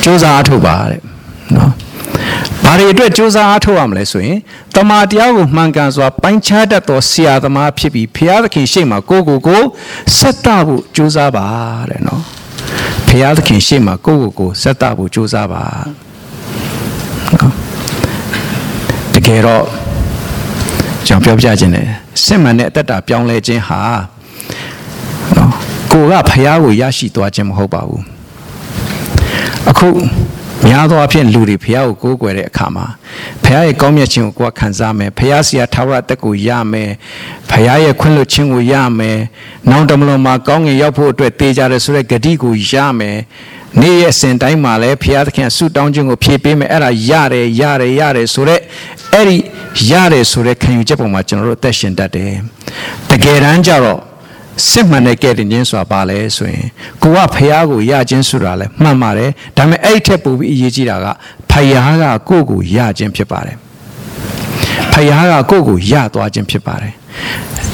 [0.02, 1.00] ကြိုးစားအထုတ်ပါတဲ့
[1.56, 1.70] နော်
[2.64, 4.38] ဘာတွေအတွက်စူးစမ်းအားထုတ်ရမလဲဆိုရင်
[4.74, 9.62] တမာတရားကိုမှန်ကန်စွာပိုင်းခြားတတ်သောဆရာသမားဖြစ်ပြီးဖျားသခင်ရှေ့မှာကိုကိုကို
[10.18, 11.46] ဆက်တဖို့စူးစမ်းပါ
[11.90, 12.22] တဲ့နော်
[13.08, 15.64] ဖျားသခင်ရှေ့မှာကိုကိုကိုဆက်တဖို့စူးစမ်းပါ
[17.34, 17.52] နော်
[19.14, 19.64] တကယ်တော့
[21.06, 21.88] ကျွန်တော်ပြောပြခြင်းတယ်
[22.24, 23.80] စစ်မှန်တဲ့အသက်တာပြောင်းလဲခြင်းဟာ
[25.36, 25.52] နော်
[25.92, 28.02] ကိုကဖျားကိုရရှိသွားခြင်းမဟုတ်ပါဘူး
[29.70, 29.88] အခု
[30.66, 32.86] များသောအားဖြင့်လူတွေဖះကိုကိုးကွယ်တဲ့အခါမှာ
[33.44, 36.90] ဖះရဲ့ကောင်းမြတ်ခြင်းကိုကိုယ်ခံစားမယ်ဖះစီယာထာဝရတက်ကိုရမယ်
[37.50, 39.18] ဖះရဲ့ခွင့်လွှတ်ခြင်းကိုရမယ်
[39.70, 43.18] နောင်တမလွန်မှာကောင်းငင်ရောက်ဖို့အတွက်တေးကြတယ်ဆိုတဲ့ဂတိကိုရမယ်
[43.80, 48.60] နေ့ရက်စဉ်တိုင်းမှာလည်းဖះသခင်ဆုတောင်းခြင်းကိုဖြည့်ပေးမယ်အဲ့ဒါရတယ်ရတယ်ရတယ်ဆိုတဲ့
[49.12, 49.36] အဲ့ဒီ
[49.90, 52.32] ရတယ်ဆိုတဲ့ခံယူချက်ပုံမှာကျွန်တော်တို့အသက်ရှင်တတ်တယ်
[53.10, 54.00] တကယ်တမ်းကျတော့
[54.68, 56.66] စစ်မှန်တဲ့ကဲ့တင်ခြင်းဆိုတာပါလဲဆိုရင်
[57.02, 61.06] ကိုကဖះကိုရခြင်းဆိုတာလဲမှန်ပါတယ်ဒါပေမဲ့အဲ့ထက်ပိုပြီးအရေးကြီးတာက
[61.50, 63.56] ဖះကကိုယ့်ကိုရခြင်းဖြစ်ပါတယ်
[64.92, 66.92] ဖះကကိုယ့်ကိုရသွားခြင်းဖြစ်ပါတယ်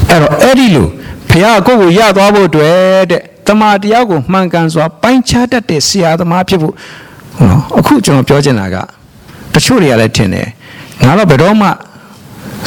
[0.08, 0.88] အဲ့တော့အဲ့ဒီလို
[1.30, 6.74] ဖះကကိုယ့်ကိုရသွားဖို့အတွက်တဲ့တမန်တရားကိုမှန်ကန်စွာပိုင်းခြားတတ်တဲ့ဆရာသမားဖြစ်ဖို့
[7.48, 8.76] နော်အခုကျွန်တော်ပြောချင်တာက
[9.54, 10.48] တချို့တွေကလည်းထင်တယ်
[11.04, 11.68] ငါတော့ဘယ်တော့မှ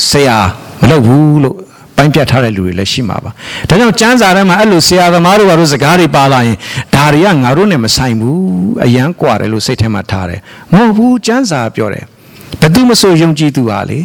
[0.09, 0.37] ဆရာ
[0.81, 1.57] မလုပ်ဘူးလို့
[1.97, 3.31] ပိုင်းပြတ်ထားတဲ့လူတွေလည်းရှိမှာပါ။
[3.69, 6.57] ဒါကြောင့်ကျမ်းစာထဲမှာအဲ့လိုဆရာသမားတို့ဘာလို့စကားတွေပါလာရင်
[6.95, 8.37] ဒါတွေကငါတို့နဲ့မဆိုင်ဘူး။
[8.85, 10.39] အယံကွာတယ်လို့စိတ်ထဲမှာထားတယ်။
[10.73, 12.03] မဟုတ်ဘူးကျမ်းစာပြောတယ်။
[12.61, 13.99] ဘသူမဆိုယုံကြည်သူဟာလေ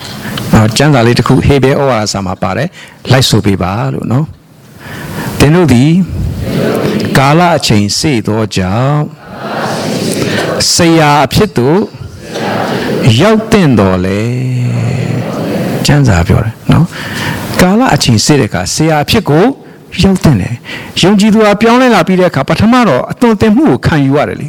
[0.54, 2.68] ။အော်ကျမ်းစာလေးတစ်ခုဟေဘဲဩဝါဒစာမှာပါတယ်။
[3.12, 4.26] လိုက်ဆိုပေးပါလို့နော်။
[5.38, 5.90] သင်တို့သည်
[7.18, 9.02] ကာလအချိန်စေသောကြောင့်
[10.72, 11.80] ဆရာအဖြစ်သို့
[13.20, 14.20] ရောက်တင်တော်လဲ။
[15.89, 16.85] ကျမ်းစာပြောတယ်နော်
[17.61, 19.45] ကာလအချိန်စေ့တဲ့အခါဆရာအဖြစ်ကို
[20.01, 20.53] ရောက်တဲ့တယ်
[21.01, 24.47] ယုံကြည်သူဟာပြောင်းလဲလာပြီးတဲ့အခါပထမတော့အသွင်သင်မှုကိုခံယူရတယ်လေ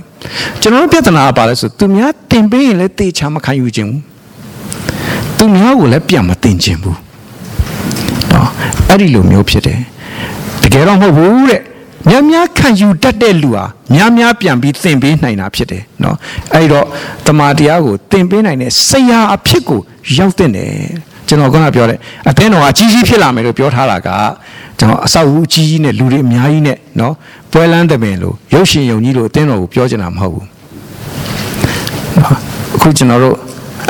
[0.61, 4.03] ကျွန်တော်တို့ပြဿနာကပါလဲဆိုသူများတင်ပေးရင်လည်းတေချာမခံယူခြင်းဘူး
[5.39, 6.99] သူများကိုလည်းပြန်မတင်ခြင်းဘူး
[8.33, 8.51] နော်
[8.89, 9.81] အဲ့ဒီလိုမျိုးဖြစ်တယ်
[10.63, 11.63] တကယ်တော့မဟုတ်ဘူးတဲ့
[12.09, 16.15] များများခံယူတတ်တဲ့လူဟာများများပြန်ပြီးသင်ပေးနိုင်တာဖြစ်တယ်เนาะ
[16.55, 16.87] အဲ့တော့
[17.27, 19.81] တမာတရားကိုသင်ပေးနိုင်တဲ့ဆရာအဖြစ်ကို
[20.17, 20.71] ရောက်တဲ့တယ်
[21.31, 24.09] ကျွန်တော်ကပြောတဲ့အသင်းတော်အကြီးကြီးဖြစ်လာမယ်လို့ပြောထားတာက
[24.79, 27.13] ကျွန်တော်အဆောက်အဦကြီးကြီးနဲ့လူတွေအများကြီးနဲ့เนาะ
[27.53, 30.47] ပွဲလန်းတဲ့ပင်လို့ရုပ်ရှင်ယုံကြီးလို့အသင်းတော်ကိုပြောချင်တာမဟုတ်ဘူး
[32.75, 33.37] အခုကျွန်တော်တို့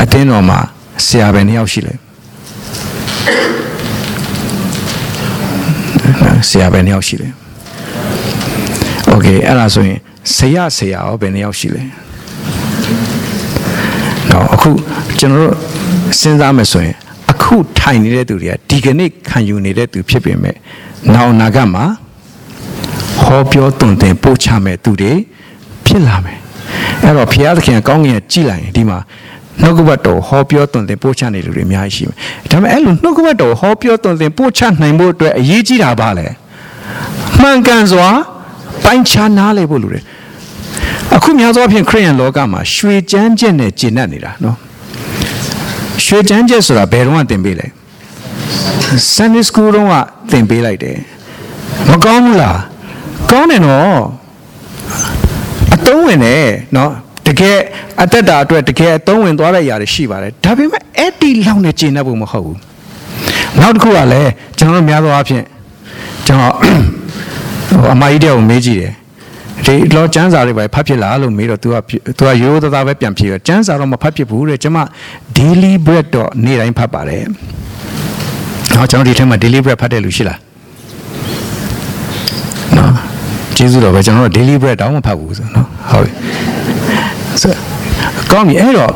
[0.03, 0.59] အသင်းတော်မှာ
[1.07, 1.94] ဆရာပဲနှစ်ယောက်ရှိလဲ
[6.49, 7.33] ဆရာပဲနှစ်ယောက်ရှိတယ်
[9.09, 9.99] โอเคအဲ့ဒါဆိုရင်
[10.37, 11.83] ဆရာဆရာရောဘယ်နှစ်ယောက်ရှိလဲ
[14.31, 14.70] တော့အခု
[15.18, 15.55] ကျွန်တော်တို့
[16.20, 16.96] စဉ်းစားမယ်ဆိုရင်
[17.41, 20.56] အခုထိုင်နေတဲ့သူတွေကဒီကနေ့ခံယူနေတဲ့သူဖြစ်ပေမဲ့
[21.13, 21.86] နောက်နာကမှာ
[23.21, 25.13] ဟောပြောတုံတင်ပို့ချမဲ့သူတွေ
[25.86, 26.39] ဖြစ်လာမယ်
[27.04, 28.99] အဲ့တော့ဘုရားသခင်ကောင်းကင်ကြည့်လိုက်ရင်ဒီမှာ
[29.62, 32.15] နှုတ်ကပတ်တော်ဟောပြောတုံတင်ပို့ချနေလူတွေအများကြီးရှိမယ်
[32.51, 36.27] ဒါပေမဲ့အဲ့လိုနှုတ်ကပတ်တော်ဟောပြောတုံတင်ပို့ချနိုင်ဖို့အတွက်အရေးကြီးတာပါလေ
[37.41, 38.08] မှန်ကန်စွာ
[38.84, 40.04] ပိုင်းခြားနားလည်ဖို့လိုတယ်
[41.15, 44.58] အခုများသောအားဖြင့်ခရိယန်လောကမှာရွှေချမ်းချက်နဲ့ကျင့်တတ်နေတာနော်
[46.06, 47.68] ရွှေချမ်းချက်ဆိုတာဘယ်တော့မှသင်ပေးလဲ
[49.16, 49.94] Sunday school တော့က
[50.32, 50.98] သင်ပေးလိုက်တယ်
[51.90, 52.60] မကောင်းဘူးလား
[53.32, 54.00] ကောင်းတယ်နော်
[55.76, 56.92] အတုံးဝင်တယ်နော်
[57.28, 57.58] တကယ်
[58.02, 62.60] အသက်တာအတွက်တကယ်အတုံးဝင်သွားတဲ့အရာတွေရှိပါတယ်ဒါပေမဲ့အဲ့ဒီလောက်နဲ့ကျင့်တတ်ဖို့မဟုတ်ဘူး
[63.60, 65.46] နောက်တစ်ခုကလည်းကျွန်တော်တို့များသောအားဖြင့်
[66.26, 66.54] ကျွန်တော်
[67.70, 68.93] ဟိုအမကြီးတဲ့ကိုမေးကြည့်တယ်
[69.66, 71.76] ဒီလောကျန်းစာတွေပဲဖတ်ဖြစ်လားလို့မေးတော့ तू က
[72.18, 74.80] तू ကရိုးရိုးသားသားပဲပြန်ဖြေတော့ကျန်းစာတော့မဖတ်ဖြစ်ဘူးတဲ့ကျွန်မ
[75.38, 77.24] daily bread တော့နေ့တိုင်းဖတ်ပါတယ်။
[78.76, 80.38] နော်ကျွန်တော်ဒီထဲမှာ daily bread ဖတ်တဲ့လူရှိလား။
[82.78, 82.91] နော်
[83.55, 86.12] ကျေးဇူးတော်ပဲကျွန်တော်တို့ daily bread တောင်းမဖတ်ဘူးဆိုနော်ဟုတ်ပြီ။
[87.41, 87.51] ဆို
[88.32, 88.91] ကောင်းပြီအဲ့တော့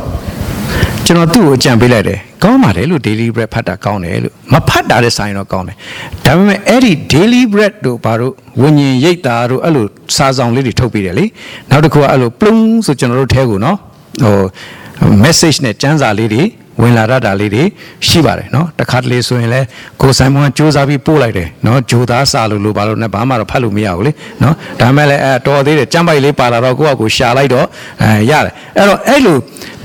[1.07, 5.77] ကျွန်တော်သူ့ကိုအကြံပေးလိုက်တယ်ကောင်းပါတယ်လို့ daily bread ဖတ်တာကောင်းတယ်လို့မဖတ်တာတဲ့ဆိုင်တော့ကောင်းတယ်
[6.25, 9.87] ဒါပေမဲ့အဲ့ဒီ daily bread တို့ဘာတို့ဝิญဉ်ရိတ်တာတို့အဲ့လို
[10.17, 11.25] စာဆောင်လေးတွေထုတ်ပေးတယ်လေ
[11.71, 13.77] နောက်တစ်ခုကအဲ့လိုပလုံဆိုကျွန်တော်တို့ထဲကိုနော်
[14.25, 14.41] ဟို
[15.25, 16.43] message နဲ့ကျမ်းစာလေးတွေ
[16.83, 17.65] ဝင်လာတတ်တာလေးတွေ
[18.09, 19.67] ရှိပါတယ်เนาะတခါတလေဆိုရင်လည်း
[20.01, 27.67] ကိုဆိုင်မွန်စူးစမ်းပြီးပို့လိုက်တယ်เนาะဂျိုသားစာလို့လို့ဘာလို့နဲ့ဘာမှတော့ဖတ်လို့မရဘူးလေเนาะဒါမဲ့လည်းအဲတော်သေးတယ်ကြမ်းပိုက်လေးပါလာတော့ကိုယ့်အကူရှာလိုက်တော့
[28.03, 29.39] အဲရတယ်အဲ့တော့အဲ့လို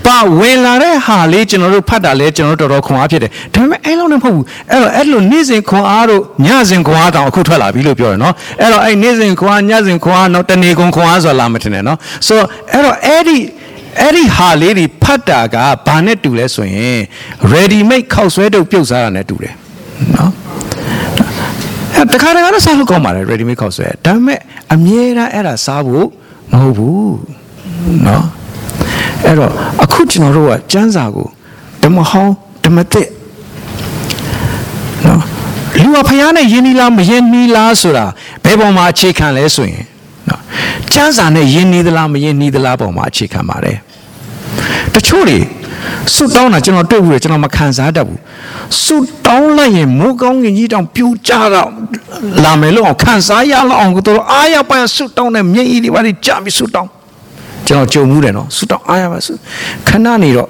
[0.07, 13.36] ပါဝင်လာတဲ့ဟာလေးကျွန်တော်တို့ဖတ်တာလဲကျွန်တော်တို့တော်တော်ခွန်အားဖြစ်တယ်ဒါပေမဲ့အဲ့လိုနဲ့မဟုတ်ဘူးအဲ့တော့အဲ့လိုနေ့စဉ်ခွန်အားတို့ညစဉ်ခွန်အားတောင်အခုထွက်လာပြီလို့ပြောတယ်နော်အဲ့တော့အဲ့နေ့စဉ်ခွန်အားညစဉ်ခွန်အားတော့တနေ့ကုန်ခွန်အားဆိုတာလာမထင်နဲ့နော်ဆိုတော့အဲ့တော့အဲ့ဒီ
[14.01, 16.98] အဲ့ဒီဟာလေးတွေဖတ်တာကဘာနဲ့တူလဲဆိုရင်
[17.53, 19.55] ready made ခောက်ဆွဲတုပ်ပြုတ်စားတာနဲ့တူတယ်
[20.16, 20.30] နော်
[21.94, 24.38] အဲ့တခါတခါတော့စားလို့ကောင်းပါတယ် ready made ခောက်ဆွဲဒါပေမဲ့
[24.72, 26.07] အမြဲတမ်းအဲ့ဒါစားဖို့
[26.53, 27.14] မဟုတ်ဘူး
[28.07, 28.24] နော်
[29.27, 29.51] အဲ့တော့
[29.83, 31.29] အခုကျွန်တော်တို့ကစံစာကို
[31.83, 32.33] ဓမ္မဟောင်း
[32.64, 33.09] ဓမ္မသစ်
[35.07, 35.21] နော်
[35.83, 38.05] လူကဖျားနဲ့ယဉ်နီလားမယဉ်နီလားဆိုတာ
[38.45, 39.85] ဘယ်ပေါ်မှာအခြေခံလဲဆိုရင်
[40.29, 40.41] နော်
[40.93, 43.79] စံစာနဲ့ယဉ်နီသလားမယဉ်နီသလားပေါ်မှာအခြေခံပါတယ်
[44.95, 45.39] တချို့တွေ
[46.14, 48.21] စွတ်တောင်းတာကျွန်တော်တွေ့ဘူးလေကျွန်တော်မခံစားတတ်ဘူး
[48.85, 51.71] စွတ်တောင်းလိုက်ရင်မိုးကောင်းကင်ကြီးတောင်ပြူကြတော့
[52.45, 56.91] လာမယ်လို့အောင်ခံစားရလောက်အောင်ကိုတို့အားရပါစွတ်တောင်းတဲ့မျက်ရည်တွေပါကြပြီးစွတ်တောင်း
[57.71, 59.39] ကျွန်တော်ကြုံမှုတယ်နော်စွတ်တောင်းအားရပါစွတ်
[59.89, 60.49] ခဏနေတော့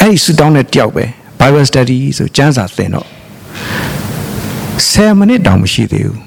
[0.00, 1.04] အဲ့ဒီစွတ်တောင်းတဲ့တယောက်ပဲ
[1.40, 3.06] Bible study ဆိုကျမ်းစာသင်တော့
[4.94, 6.18] 10မိနစ်တောင်မရှိသေးဘူး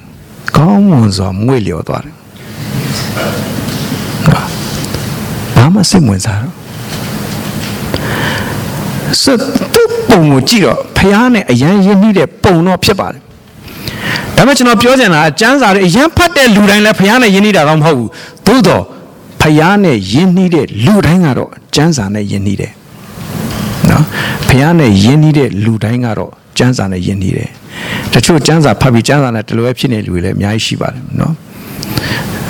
[0.58, 2.16] ကောင်းမွန်စွာမွေ့လျော်သွားတယ်
[5.56, 6.54] ဘာမှစိတ်ဝင်စားတော့
[9.22, 9.24] စ
[9.74, 13.22] တုပုံကိုကြည့်တော့ဖះနဲ့အရန်ရင်းနှီးတဲ့ပုံတော့ဖြစ်ပါတယ်
[14.36, 18.10] ဒါပေမဲ့ကျွန်တော်ပြောချင်တာအကျမ်းစာတွေအရန်ဖတ်တဲ့လူတိုင်းလည်းဖះနဲ့ရင်းနှီးတာတော့မဟုတ်ဘူး
[18.48, 18.84] သို့တော့
[19.44, 22.74] ဖះနဲ့ရင်းနှီးတဲ့လူတိုင်းကတော့ကျမ်းစာနဲ့ရင်းနှီးတယ်
[23.90, 24.04] နော်
[24.48, 27.50] ဖះနဲ့ရင်းနှီးတဲ့လူတိုင်းကတော့ကျမ်းစာနဲ့ရင်းနှီးတယ်
[28.14, 31.34] တချို့ကျမ်းစာဖတ်ပြီးကျမ်းစာနဲ့တလွဲဖြစ်နေလူတွေလည်းအများကြီးရှိပါတယ်နော်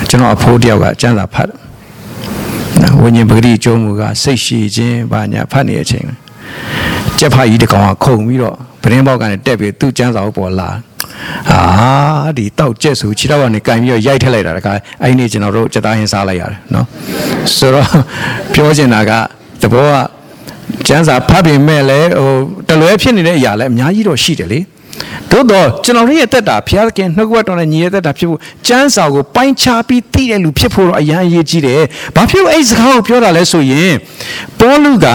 [0.10, 1.50] ကျွန်တော်အဖိုးတယောက်ကကျမ်းစာဖတ်
[3.02, 6.08] ဝိညာဉ်ပဂတိကျုံးမူကစိတ်ရှိခြင်းဘာညာဖတ်နေတဲ့အချိန်
[7.20, 10.70] ကြက်ဖာကြီးတကောင်ကခုံပြီးတော့ပရင်းပေါက်ကနေတက်ပြီးသူ့ကျန်းစာကိုပေါ်လာ
[11.52, 11.62] အာ
[12.38, 16.86] ဒီတောက်ကျက်ဆိုခြေတော့ကနေကန်ပြီးတော့ရိုက်ထက်လိုက်တာတခါအဲ့ဒီနေ့ကျွန်တော်တို့စက်သားဟင်းစားလိုက်ရတယ်နော်
[17.58, 17.88] ဆိုတော့
[18.54, 19.12] ပြောချင်တာက
[19.62, 19.96] တဘောက
[20.88, 22.32] ကျန်းစာဖတ်ပြင်မဲ့လဲဟို
[22.70, 24.60] တလွဲဖြစ်နေတဲ့အရာလဲအများကြီးတော့ရှိတယ်လေ
[25.32, 31.82] သို့တော့ကျွန်တော်ရဲ့တက်တာဘုရားခင်နှုတ်ကပတ်တော်နဲ့ညီရဲ့တက်တာဖြစ်ဖို့ကျမ်းစာကိုပိုင်းခြားပြီးသိတဲ့လူဖြစ်ဖို့တော့အရန်အရေးကြီးတယ်။
[32.16, 33.94] ဘာဖြစ်လို့အဲ့ဒီစကားကိုပြောတာလဲဆိုရင်
[34.60, 35.08] ပေါလုက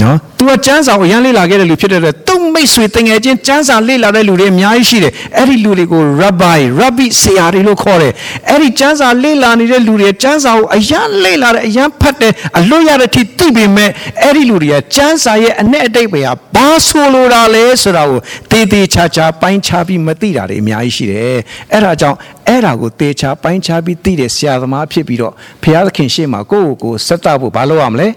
[0.00, 8.12] နော်သူကကျမ်းစာကိုရမ်းလေ့လာခဲ့တဲ့လူဖြစ်တဲ့အတွက်သူ့မိတ်ဆွေတငယ်ချင်းကျမ်းစာလေ့လာတဲ့လူတွေအများကြီးရှိတယ်အဲ့ဒီလူတွေကို rabbi rabbi ဆရာတွေလို့ခေါ်တယ်
[8.48, 13.90] အဲ့ဒီကျမ်းစာလေ့လာနေတဲ့လူတွေကျမ်းစာကိုအရန်လေ့လာတယ်အရန်ဖတ်တယ်အလွတ်ရတဲ့အထိသိပေမဲ့
[14.22, 18.20] အဲ့ဒီလူတွေကကျမ်းစာရဲ့အ내အတိတ်ပဲဟာဘာဆိုလိုတာလဲဆိုတာကို
[18.50, 21.36] တေးသေးချာချာပိုင်းခြားပြီးမသိတာတွေအများကြီးရှိတယ်
[21.72, 22.18] အဲ့ဒါကြောင့်
[22.48, 25.32] အဲ့ဒါကိုတေချာပိုင်းခြားပြီးသိတဲ့ဆရာသမားဖြစ်ပြီးတော့
[25.62, 28.08] ဘုရားသခင်ရှေ့မှာကိုယ့်ကိုယ်ကိုစက်တဖို့ဘာလုပ်ရမလဲ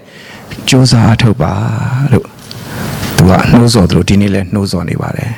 [0.68, 1.52] ကြိုးစားအထုတ်ပါ
[2.12, 2.26] လို့
[3.16, 5.30] သူကနှိုးဆော်သူတို့ဒီနေ့လဲနှိုးဆော်နေပါတယ်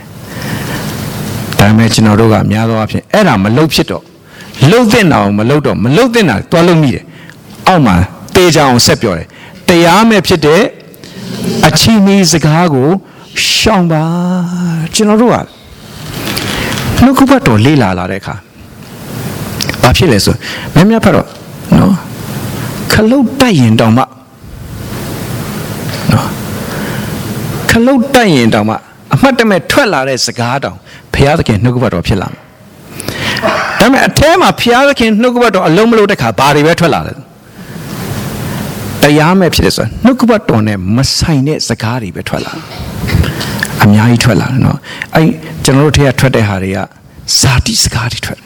[1.59, 4.03] ဒါပေမဲ့ကျွန်တော်တို့ကများသောအားဖြင့်အဲ့ဒါမလုတ်ဖြစ်တော့
[4.71, 7.05] လှုပ်တဲ့အောင်မလှုပ်တော့မလှုပ်တဲ့နာတွားလှုပ်မိတယ်
[7.69, 7.97] အောက်မှာ
[8.35, 9.27] တေးကြအောင်ဆက်ပြောတယ်
[9.69, 10.63] တရားမဲ့ဖြစ်တဲ့
[11.67, 12.89] အချီးမီစကားကို
[13.47, 14.03] ရှောင်ပါ
[14.95, 15.37] ကျွန်တော်တို့က
[17.03, 18.35] နှုတ်ကပတ်တော်လေးလာလာတဲ့အခါ
[19.83, 20.37] ဘာဖြစ်လဲဆို
[20.75, 21.27] မင်းများဖတ်တော့
[21.79, 21.95] နော်
[22.93, 24.03] ခလုတ်တိုက်ရင်တောင်မှ
[26.13, 26.27] နော်
[27.68, 28.75] ခ လုတ်တိုက်ရင်တောင်မှ
[29.15, 30.77] အမှတ်တမဲ့ထွက်လာတဲ့စကားတောင်
[31.15, 32.41] ဘုရားသခင်နှုတ်ကပတ်တော်ဖြစ်လာမှာ
[33.81, 37.13] ဒါပေမဲ့အထဲမှာဘုရားသခင်နှုတ်ကပတ်တော်အလုံးမလို့တဲ့ခါဘာတွေပဲထွက်လာလဲ
[39.03, 42.53] တရားမဲ့ဖြစ်တယ်ဆိုတော့နှုတ်ကပတ်တော်နဲ့မဆိုင်တဲ့စကားတွေပဲထွက်လာ
[43.83, 44.79] အများကြီးထွက်လာတယ်နော်
[45.15, 45.23] အဲ
[45.65, 46.79] ကျွန်တော်တို့ထဲကထွက်တဲ့ဟာတွေက
[47.39, 48.39] ဇာတိစကားတွေထွက်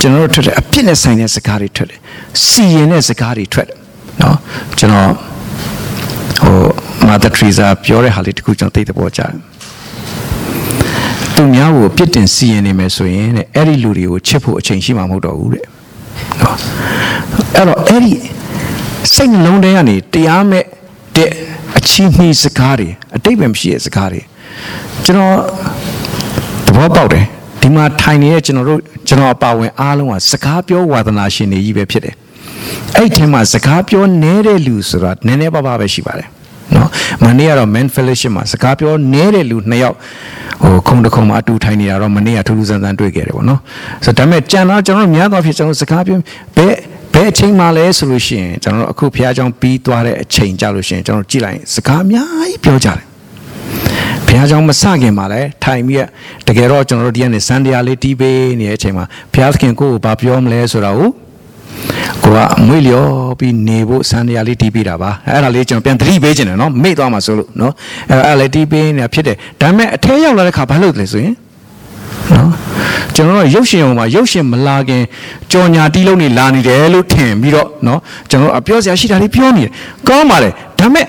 [0.00, 2.00] ကျွန်တော်တို့ထွက်တဲ့အပြစ်နဲ့ဆိုင်တဲ့စကားတွေထွက်တယ်
[2.46, 3.78] စီရင်တဲ့စကားတွေထွက်တယ်
[4.22, 4.36] နော်
[4.78, 5.10] ကျွန်တော်
[6.42, 9.32] ဟို မာသာထရီဇာပြောတဲ့ဟာလေးတခုကျွန်တော်သိတဲ့ပေါ်ကြတယ်
[11.34, 15.64] သူများကိုပြစ်တင်စီရင်နေမယ်ဆိုရင်တဲ့အဲ့ဒီလူတွေကိုချစ်ဖို့အချိန်ရှိမှာမဟုတ်တော့ဘူးတဲ့
[16.40, 16.56] နော်
[17.56, 18.14] အဲ့တော့အဲ့ဒီ
[19.14, 20.64] စိတ်နှလုံးထဲကနေတရားမဲ့
[21.16, 21.30] တဲ့
[21.78, 24.20] အချီးနှီးစကားတွေအတိတ်ပဲမရှိတဲ့စကားတွေ
[25.04, 25.36] ကျွန်တော်
[26.66, 27.24] သဘောပေါက်တယ်
[27.60, 32.14] ဒီမှာထိုင်နေတဲ့ကျွန်တော်တို့ကျွန်တော်အပါဝင်အားလုံးကစကားပြောဝါသနာရှင်တွေကြီးပဲဖြစ်တယ်
[32.96, 36.28] အဲ့ဒီထဲမှာစကားပြောနေတဲ့လူဆိုတာနည်းနည်းပါးပါးပဲရှိပါတယ်
[36.75, 36.89] နော်
[37.25, 39.95] မနေ့ကတော့ man fellowship မှာစကားပြောနေတဲ့လူနှစ်ယောက်
[40.63, 43.59] ဟိုခုံတခုံမှာအတူထိုင်နေတာတော့မနေ့ကထူးထူးဆန်းဆန်းတွေ့ခဲ့တယ်ပေါ့နော်
[44.03, 46.17] ဆိုတော့ဒါပေမဲ့ကြံတော့ကျွန်တော်တို့များသောအားဖြင့်ကျွန်တော်စကားပြော
[46.57, 46.75] ဘယ်
[47.13, 53.03] ဘယ်အချိန်မှလဲဆိုလို့ရှိရင်ကျွန်တော်တို့အခုဖះเจ้าပြီးသွားတဲ့အချိန်ကြလို့ရှိရင်ကျွန်တော်ကြည့်လိုက်စကားအများကြီးပြောကြတယ်
[54.27, 56.05] ဘုရားကျောင်းမစခင်မှာလဲထိုင်ပြီး
[56.47, 61.09] တကယ်တော့ကျွန်တော်တို့ဒီကနေစံတရားလေးတီးပေးနေတဲ့အချိန်မှာဘုရားသခင်ကိုကိုဘာပြောမလဲဆိုတာကို
[62.24, 67.72] ကိုကမွေးလျော်ပြီးနေဖို့စံတရားလေးတီးပေးတာပါအဲ့ဒါလေးကျွန်တော်ပြန်သတိပေးခြင်းတယ်နော်မေ့သွားမှာဆိုလို့နော်
[68.10, 71.34] အဲ့အဲ့လေးတီးပေးနေတာဖြစ်တယ်ဒါပေမဲ့အထဲရောက်လာတဲ့ခါဘာလုပ်လဲဆိုရင်
[72.32, 72.50] နော်
[73.14, 75.02] ကျွန်တော်တို့ရုပ်ရှင်ဟိုမှာရုပ်ရှင်မလာခင်
[75.52, 78.00] ကြော်ညာတီးလုံးနေလာနေတယ်လို့ထင်ပြီးတော့နော်
[78.30, 79.72] ကျွန်တော်တို့အပြောစရာရှိတာလေးပြောနေတယ်
[80.08, 81.06] ကောင်းပါလေဒါပေမဲ့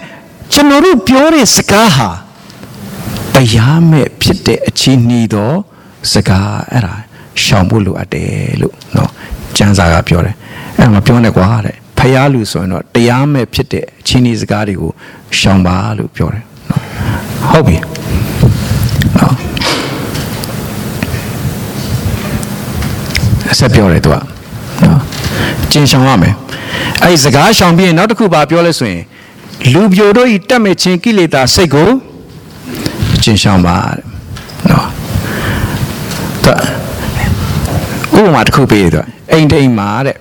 [0.53, 2.09] ကျွန်တော်တို့ပြောတဲ့စကားဟာ
[3.35, 5.57] တရားမဲ့ဖြစ်တဲ့အခြေအနေတော့
[6.11, 6.93] စကားအဲ့ဒါ
[7.43, 9.11] ရှောင်ဖို့လိုအပ်တယ်လို့နော်
[9.59, 10.35] ကျမ်းစာကပြောတယ်
[10.77, 14.91] အဲ့မှာပြောနေကွာတဲ့ဖျားလူဆိုရင်တော့တရားမဲ့ဖြစ်တဲ့အခြေအနေစကားတွေကို
[15.39, 16.81] ရှောင်ပါလို့ပြောတယ်နော်
[17.49, 17.77] ဟုတ်ပြီ
[19.17, 19.33] နော်
[23.59, 24.25] ဆက်ပြောတယ်သူကနော်
[25.71, 26.33] ကျင်ရှောင်ရမယ်
[27.03, 29.03] အဲ့ဒီစကားရှောင်ပြီးရင်နောက်တစ်ခုပါပြောလဲဆိုရင်
[29.73, 31.89] လူပြိုတို့ဤတက်မဲ့ခြင်းကိလေသာစိတ်ကို
[33.23, 34.03] ကျင်ရှောင်ပါတဲ့
[34.69, 34.87] နော်
[36.43, 36.51] သူ
[38.17, 39.01] ဥပမာတစ်ခုပေးတယ်သူ
[39.33, 40.17] အိမ်တိမ်မှာတဲ့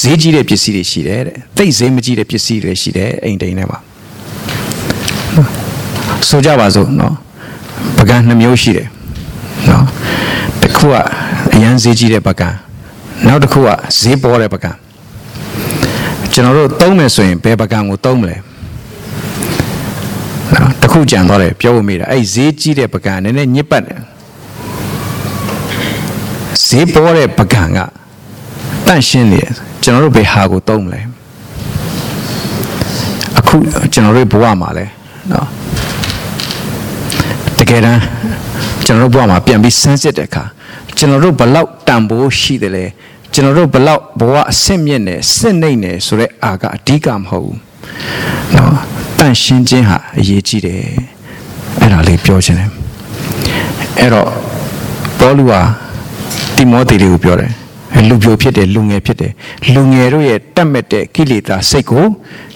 [0.00, 3.78] ဈေးကြီးတဲ့ပစ္စည်းတွေရှိတယ်တဲ့သိဈေးမကြီးတဲ့ပစ္စည်းတွေရှိတယ်အိမ်တိမ်ထဲမှာ
[6.28, 7.14] ဆိုကြပါစို့နော်
[7.98, 8.88] ပကံနှမျိုးရှိတယ်
[9.68, 9.84] နော်
[10.62, 10.94] တစ်ခုက
[11.54, 12.48] အရန်ဈေးကြီးတဲ့ပကံ
[13.26, 14.70] နောက်တစ်ခုကဈေးပေါ်တဲ့ပကံ
[16.32, 18.36] ကျွန်တော်တို့သုံးမယ်ဆိုရင်ဘယ်ပကံကိုသုံးမလဲ
[20.54, 23.98] နော်တစ်ခုကြံသွားတယ်ပြောဖို့မိတာအဲ့ဈေးကြီးတဲ့ပကံနည်းနည်းညစ်ပတ်တယ်
[26.66, 27.78] ဈေးပေါ်တဲ့ပကံက
[28.86, 29.40] တန့်ရှင်းနေ
[29.82, 31.00] ကျွန်တော်တို့ဘယ်ဟာကိုသုံးမလဲ
[33.38, 33.56] အခု
[33.92, 34.86] ကျွန်တော်တို့ဘဝမှာလဲ
[35.32, 35.46] နော်
[37.58, 38.00] တကယ်တမ်း
[38.86, 40.44] ကျွန်တော်တို့ဘဝမှာပြန်ပြီးစမ်းစစ်တဲ့အခါ
[40.98, 42.84] ကျွန်တော်တို့ဘလောက်တန်ဖိုးရှိတယ်လဲ
[43.32, 47.58] ကျွန်တော်တို့ဘလောက်ဘဝအဆင့်မြင့်နေစစ်နေနေဆိုတဲ့အာကအဓိကမဟုတ်ဘူး
[48.54, 48.74] နော်
[49.18, 50.82] တန့်ရှင်းခြင်းဟာအရေးကြီးတယ်
[51.80, 52.70] အဲ့ဒါလေးပြောချင်တယ်
[53.98, 54.28] အဲ့တော့
[55.18, 55.60] ပေါလုဟာ
[56.56, 57.52] တိမောသေလေးကိုပြောတယ်
[58.08, 59.32] လူပြိုဖြစ်တယ်လူငယ်ဖြစ်တယ်
[59.74, 62.04] လူငယ်တို့ရဲ့တတ်မဲ့တဲ့ကိလေသာစိတ်ကို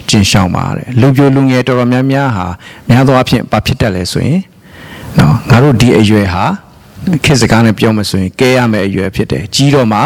[0.09, 2.47] ကျင်ရှောင်ပါတဲ့လူပြိုလူငယ်တော်တော်များများဟာ
[2.89, 4.41] များသောအားဖြင့်ဘာဖြစ်တတ်လဲဆိုရင်
[5.17, 6.45] နော်ငါတို့ဒီအရွယ်ဟာ
[7.23, 10.01] ခေတ်စကားနဲ့ပြောမှဆိုရင်ကဲရမယ့်အရွယ်ဖြစ်တယ်ကြီးတော့မှ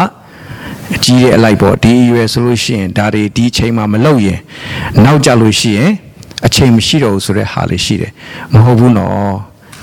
[1.04, 4.40] ကြီးတဲ့အလိုက်ပေါ့ဒီအရွယ်ဆိုလို့ရှိရင်ဒါတွေဒီအချိန်မှမလုပ်ရင်
[5.04, 5.90] နောက်ကြလို့ရှိရင်
[6.46, 8.12] အချိန်မရှိတော့ဘူးဆိုတဲ့ဟာလေးရှိတယ်
[8.52, 9.36] မဟုတ်ဘူးနော်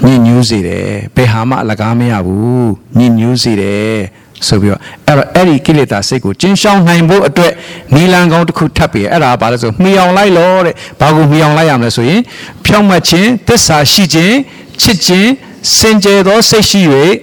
[0.03, 3.99] ညင်ညူးစေတယ်ဘယ်ဟာမှအလကားမရဘူးညင်ညူးစေတယ်
[4.47, 7.53] ဆိုပြီးတော့အဲ့တော့အဲ့ဒီကိလေသာစိတ်ကိုကျင်းရှောင်နိုင်ဖို့အတွက်
[7.95, 12.21] နီလန်ကောင်းတစ်ခုထပ်ပြီးအဲ့ဒါဘာလဲဆိုမှီအောင်လိုက်လို့တဲ့ဘာကိုမှီအောင်လိုက်ရမလဲဆိုရင်
[12.65, 14.35] ဖြောင့်မတ်ခြင်းသစ္စာရှိခြင်း
[14.81, 15.29] ချစ်ခြင်း
[15.77, 16.81] စင်ကြယ်သောစိတ်ရှိ၍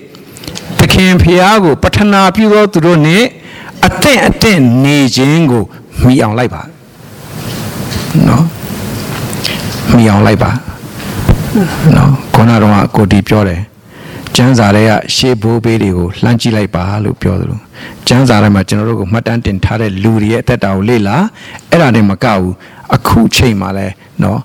[0.78, 3.26] သခင်ဖျားကိုပထနာပြုသောသူတို့နှင့်
[3.86, 5.62] အသင့်အသင့်နေခြင်းကို
[6.02, 6.62] မှီအောင်လိုက်ပါ
[8.28, 8.44] နော်
[9.92, 10.50] မှီအောင်လိုက်ပါ
[11.96, 13.60] နော်ခေါင်းတော်ကကိုတီပြောတယ်
[14.36, 17.60] ကျမ်းစာတွေကရှေးဘိုးဘေးတွေကိုလှမ်းကြည့်လိုက်ပါလို့ပြောသလို
[18.06, 21.16] ကျမ်းစာထဲမှာကျွန်တော်တို့ကိုမှတ်တမ်းတင်ထားတဲ့လူတွေရဲ့အသက်တာကိုလေ့လာ
[21.70, 22.52] အဲ့ဒါနဲ့မကဘူး
[22.94, 23.86] အခုချိန်မှာလဲ
[24.22, 24.38] နော်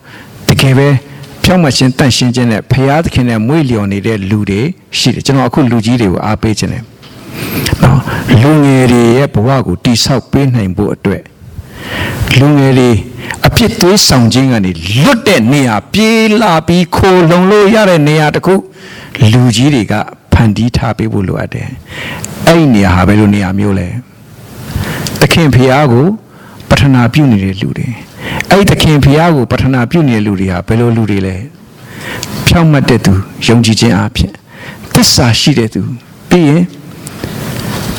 [0.48, 0.88] တကယ်ပဲ
[1.44, 4.62] ဖြောင့်မရှင်းတန့်ရှင်းခြင်းနဲ့ဖရာသခင်နဲ့မွေ့လျော်နေတဲ့လူတွေ
[4.98, 6.84] ရှိတယ်ကျွန်တော်အခုလူကြီးတွေကိုအားပေးခြင်းတယ်
[7.84, 8.00] နော်
[8.42, 11.22] လူငယ်တွေရဲ့ဘဝကိုတိဆောက်ပေးနိုင်ဖို့အတွက်
[12.40, 12.92] လူငယ်တွေ
[13.48, 14.72] အဖြစ်သွေးဆောင်ခြင်းကနေ
[15.04, 18.54] လွတ်တဲ့နေရာပြေးလာပြီးခိုလုံလို့ရတဲ့နေရာတခု
[19.32, 19.94] လူကြီးတွေက
[20.34, 21.68] ဖန်တီးထားပေးဖို့လိုအပ်တယ်
[22.48, 23.88] အဲ့ဒီနေရာဟာဘယ်လိုနေရာမျိုးလဲ
[25.20, 26.06] သခင်ဖျားကို
[26.70, 27.88] ပထနာပြုနေတဲ့လူတွေ
[28.50, 31.36] အဲ့ဒီသခင်ဖျားကိုပထနာပြုနေတဲ့လူတွေဟာဘယ်လိုလူတွေလဲ
[32.48, 33.14] ဖြောင့်မတ်တဲ့သူ
[33.48, 34.32] ယုံကြည်ခြင်းအဖြစ်
[34.94, 35.82] သစ္စာရှိတဲ့သူ
[36.30, 36.64] ပြီးရင်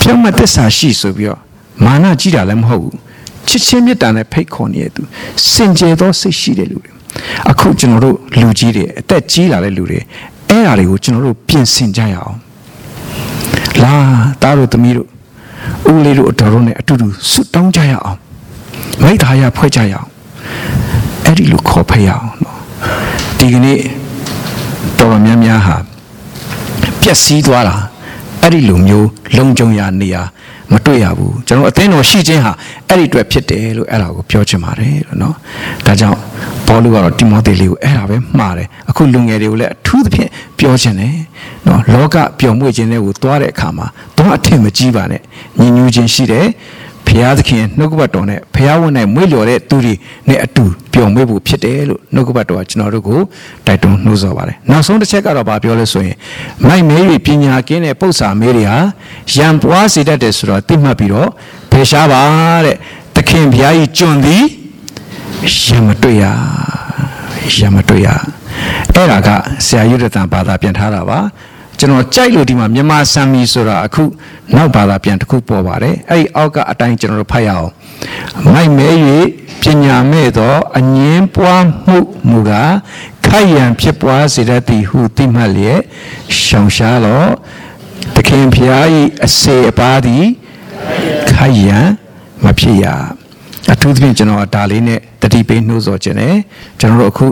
[0.00, 1.40] ဖြောင့်မတ်သစ္စာရှိဆိုပြီးတော့
[1.84, 2.96] မာနကြီးတာလည်းမဟုတ်ဘူး
[3.48, 5.02] ချစ်ချင်းမေတ္တာနဲ့ဖိတ်ခေါ်နေတဲ့သူ
[5.52, 6.90] စင်ကြယ်သောစိတ်ရှိတဲ့လူတွေ
[7.50, 9.98] အခုကျွန်တော်တို့လူကြီးတွေအသက်ကြီးလာတဲ့လူတွေ
[10.48, 12.36] အဲ့ဓာတွေကိုကျွန်တော်တို့ပြင်ဆင်ကြရအောင်
[13.82, 13.94] လာ
[14.42, 15.08] သားတို့သမီးတို့
[15.90, 18.18] ဦးလေးတို့အတော်တို့နဲ့အတူတူဆွတောင်းကြရအောင်
[19.02, 20.08] မိသားရဖွဲ့ကြရအောင်
[21.24, 22.58] အဲ့ဒီလိုခေါ်ဖက်ရအောင်နော်
[23.38, 23.78] ဒီကနေ့
[24.98, 25.76] တော်တော်များများဟာ
[27.00, 27.76] ပျက်စီးသွားတာ
[28.42, 30.22] အဲ့ဒီလိုမျိုးလုံခြုံရာနေရာ
[30.72, 32.52] မတွေ့ရဘူးကျွန်တော်အသင်းတော်ရှိခြင်းဟာ
[32.88, 35.34] အဲ့ဒီအတွက်ဖြစ်တယ်လို့အဲ့ဒါကိုပြောချင်ပါတယ်လို့နော်
[35.86, 36.18] ဒါကြောင့်
[36.66, 41.16] ဘောလူကတော့တိမောသေလေးကိုအဲ့ဒါပဲမှားတယ်အခုလူငယ်တွေကိုလည်းအထူးသဖြင့်ပြောချင်တယ်
[41.66, 45.20] နော်လောကပျော်မွေ့ခြင်းတွေကိုသွားတဲ့အခါမှာတော့အထင်မကြီးပါနဲ့
[45.58, 46.46] ညီညွတ်ခြင်းရှိတယ်
[47.08, 49.94] ဘုရားသခင်နှုတ်ကပတ်တော်နဲ့ဘုရားဝန်နဲ့မွေ့လျော်တဲ့သူတွေ
[50.28, 53.20] နဲ့အတူပျော်မွေ့ဖို့ဖြစ်တယ်လို့နှုတ်ကပတ်တော်ကကျွန်တော်တို့ကို
[53.66, 56.16] တိုက်တွန်းနှိုးဆော်ပါတယ်နောက်ဆုံးတစ်ချက်ကတော့ဗာပြောလဲဆိုရင်
[56.66, 58.78] မိုက်မဲ၍ပညာကင်းတဲ့ပု္ပ္ပာမဲတွေဟာ
[59.34, 61.28] ရံပွားစေတတ်တယ်ဆိုတော့သိမှတ်ပြီးတော့
[61.70, 62.22] ဖယ်ရှားပါ
[62.64, 62.76] တဲ့
[63.14, 64.44] သခင်ဘုရားကြီးကျွန်သည်
[65.62, 66.24] ရံမတွေ့ရ
[67.56, 68.08] ရံမတွေ့ရ
[68.94, 69.28] အဲ့ဒါက
[69.66, 71.18] ဆရာရွတ်တန်ဘာသာပြန်ထားတာပါ
[71.78, 74.02] ကျွန်တော်ကြိုက်လို့ဒီမှာမြန်မာစံမီဆိုတာအခု
[74.56, 77.70] နောက်ဘာသာပြန်တစ်ခုပေါ်ပါတယ်အဲ့ဒီအောက်ကအတိုင်းကျွန်တော်တို့ဖတ်ရအောင်
[78.52, 78.90] မိုက်မဲ၍
[79.62, 81.98] ပညာမဲ့သောအငင်းပွားမှု
[82.30, 82.74] မူကား
[83.26, 85.80] ခိုက်ရန်ဖြစ်ပွားစေတတ်သည်ဟုသိမှတ်လျက်
[86.42, 87.24] ရှောင်ရှားလော
[88.14, 88.84] သခင်ဖျား၏
[89.24, 90.24] အစေအပါးသည်
[91.30, 91.86] ခိုက်ရန်
[92.44, 92.86] မဖြစ်ရ
[93.72, 96.34] အထူးသဖြင့်ကျွန်တော်ဒါလေးနဲ့တတိပေးနှိုးဆော်ခြင်းနဲ့
[96.80, 97.26] ကျွန်တော်တို့အခု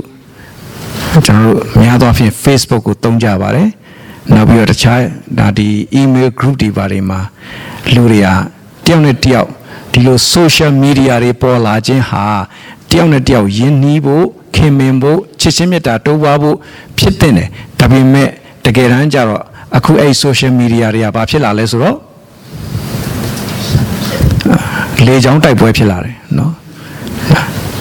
[1.27, 3.69] ကျွန်တော်တို့များသောအားဖြင့် Facebook ကိုသုံးကြပါတယ်
[4.35, 5.01] နောက်ပြီးတော့တခြား
[5.39, 5.69] ဒါဒီ
[6.01, 7.21] email group တွေဘာတွေမှာ
[7.95, 8.29] လူတွေက
[8.85, 9.49] တယောက်နဲ့တယောက်
[9.93, 12.25] ဒီလို social media တွေပေါ်လာခြင်းဟာ
[12.91, 16.57] တယောက်နဲ့တယောက်ယဉ်နီးဖို့ခင်မင်ဖို့ချစ်ချင်းမြတ်တာတိုးပွားဖို့
[16.99, 17.49] ဖြစ်တဲ့တယ်
[17.79, 18.29] ဒါပေမဲ့
[18.65, 19.43] တကယ်တမ်းကျတော့
[19.77, 21.97] အခုအဲ့ social media တွေကဘာဖြစ်လာလဲဆိုတော့
[25.07, 26.53] လေချောင်းတိုက်ပွဲဖြစ်လာတယ်နော်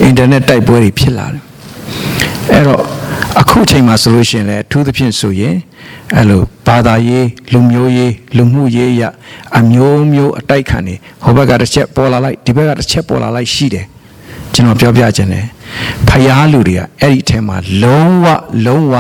[0.04, 1.42] အင်တာနက်တိုက်ပွဲတွေဖြစ်လာတယ်
[2.52, 2.82] အဲ့တော့
[3.42, 5.56] အခုချိန်မှာဆိုလို့ရှိရင်လည်းအထူးသဖြင့်ဆိုရင်
[6.16, 9.04] အဲ့လိုဘာသာရေးလူမျိုးရေးလူမှုရေးရ
[9.60, 13.86] အမျိုးမျိုးအတိုက်ခံနေဟိုဘက်ကတစ်ချက်ပေါ်လာလိုက်ဒီဘက်ကတစ်ချက်ပေါ်လာလိုက်ရှိတယ်
[14.54, 15.46] ကျွန်တော်ပြောပြခြင်းတယ်
[16.08, 18.26] ဖယားလူတွေကအဲ့ဒီအထဲမှာလုံးဝ
[18.66, 18.96] လုံးဝ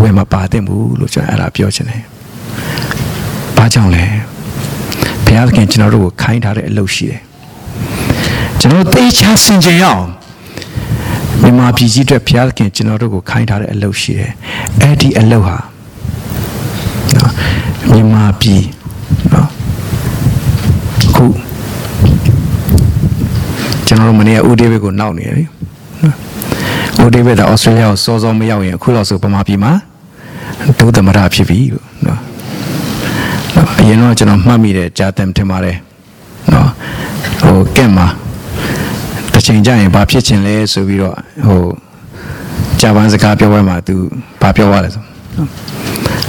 [0.00, 2.02] ဝင်မပါသင့်ဘူးလို့ကျွန်တော်အဲ့ဒါပြောခြင်းတယ်
[3.56, 4.04] ဘာကြောင့်လဲ
[5.24, 7.20] ဘုရားသခင်ကျွန်တော်တို့ကိုခိုင်းထားတဲ့အလုပ်ရှိတယ်
[8.60, 10.04] ကျွန်တော်သေချာဆင်ခြင်ရအောင်
[11.42, 14.32] မြန်မာပြည်ကြီးအတွက်ဘုရားသခင်ကျွန်တော်တို့ကိုခိုင်းထားတဲ့အလုပ်ရှိတယ်
[14.80, 15.56] အဲ့ဒီအလုပ်ဟာ
[17.16, 17.30] နော်
[17.90, 18.62] မြန်မာပြည်
[19.32, 19.48] နော်
[21.16, 21.26] ခု
[23.86, 25.44] ကျွန်တော်တို့မနေ့ကဦးဒေးဗစ်ကိုနောက်နေတယ်လေ
[26.02, 29.72] နော်ဦးဒေးဗစ်ကဩစတြေးလျကိုစောစောမရောက်ရင်အခုတော့ဆိုဗမာပြည်မှာ
[30.78, 32.20] ဒုသမရဖြစ်ပြီလို့နော်
[33.54, 35.76] နော်အရင်တော့ကျွန်တော်မှတ်မိတယ်ကြားတယ်ထင်ပါတယ်
[36.52, 36.68] နော်
[37.40, 38.06] ဟိုကက်မှာ
[39.32, 41.16] တစ်ချိန်ကျရင်ဘာဖြစ်ချင်လဲဆိုပြီးတော့
[41.46, 41.62] ဟို
[42.80, 43.94] ဂျပန်စကားပြောပွဲမှာသူ
[44.40, 45.02] ဘာပြောသွားလဲဆို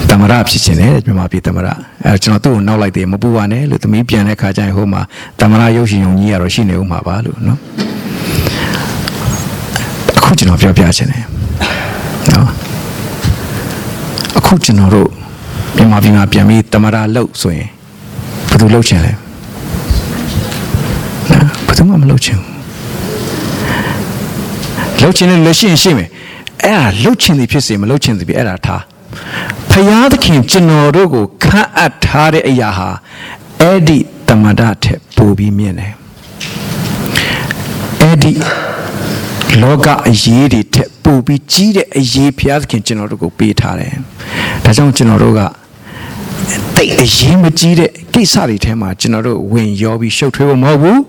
[0.10, 1.68] တမရဖြစ်ချင်တယ်မြန်မာပြည်တမရ
[2.06, 5.01] အဲကျွန်တော်သူ့ကိုနောက်လိုက်တယ်မပူပါနဲ့လို့သမီးပြန်တဲ့ခါကျရင်ဟိုမှာ
[5.39, 7.60] တမရရုပ်ရှင်ယုံကြီးရတော့ရှိနေဦးမှာပါလို့နော်
[10.18, 11.24] အခုကျွန်တော်ပြောပြချင်တယ်
[12.32, 12.47] နော်
[14.38, 15.10] အခုကျွန်တော်တို့
[15.76, 17.68] မြန်မာပြည်မှာပြန်ပြီးတမရလောက်ဆိုရင်
[18.49, 19.12] ဘယ်သူလောက်ချင်လဲ
[21.32, 22.53] နော်ဘယ်သူမှမလောက်ချင်ဘူး
[25.04, 26.10] လှုပ်ချင်တယ်လက်ရှိရင်ရှိမယ်
[26.64, 28.82] အဲ့ဒါလှုပ်ချင်သည်ဖြစ်စေမလှုပ်ချင်သည်ဖြစ်အဲ့ဒါထား
[29.70, 32.89] ဖယားသခင်ကျွန်တော်တို့ကိုခန့်အပ်ထားတဲ့အရာဟာ
[33.62, 33.97] အဲ့ဒီ
[34.28, 35.93] တမန်တော်ထက်ပိုပြီးမြင့်တယ်
[38.01, 38.32] အဲ့ဒီ
[39.62, 43.93] လောကအရေးတွေထက်ပိုပြီးကြီးတဲ့အရေးဖယားသခင်ကျွန်တော်တို့ကိုပေးထားတယ်
[44.64, 45.41] ဒါကြောင့်ကျွန်တော်တို့က
[46.76, 51.00] တိတ်အရေးမကြီးတဲ့ကိစ္စတွေထဲမှာကျွန်တော်တို့ဝင်ရောပြီးရှုပ်ထွေးဖို့မဟုတ်ဘူး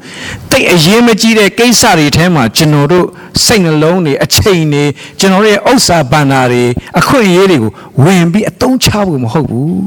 [0.51, 3.07] တိတ်အရေးမကြီးတဲ့ကိစ္စတွေထဲမှာကျွန်တော်တို့
[3.45, 4.85] စိတ်နှလုံးတွေအချိန်တွေ
[5.19, 6.65] ကျွန်တော်တို့ရဲ့ဥစ္စာဘန္နာတွေ
[6.99, 7.71] အခွင့်အရေးတွေကို
[8.05, 9.83] ဝင်ပြီးအသုံးချဖို့မဟုတ်ဘူး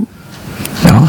[0.86, 1.06] နော်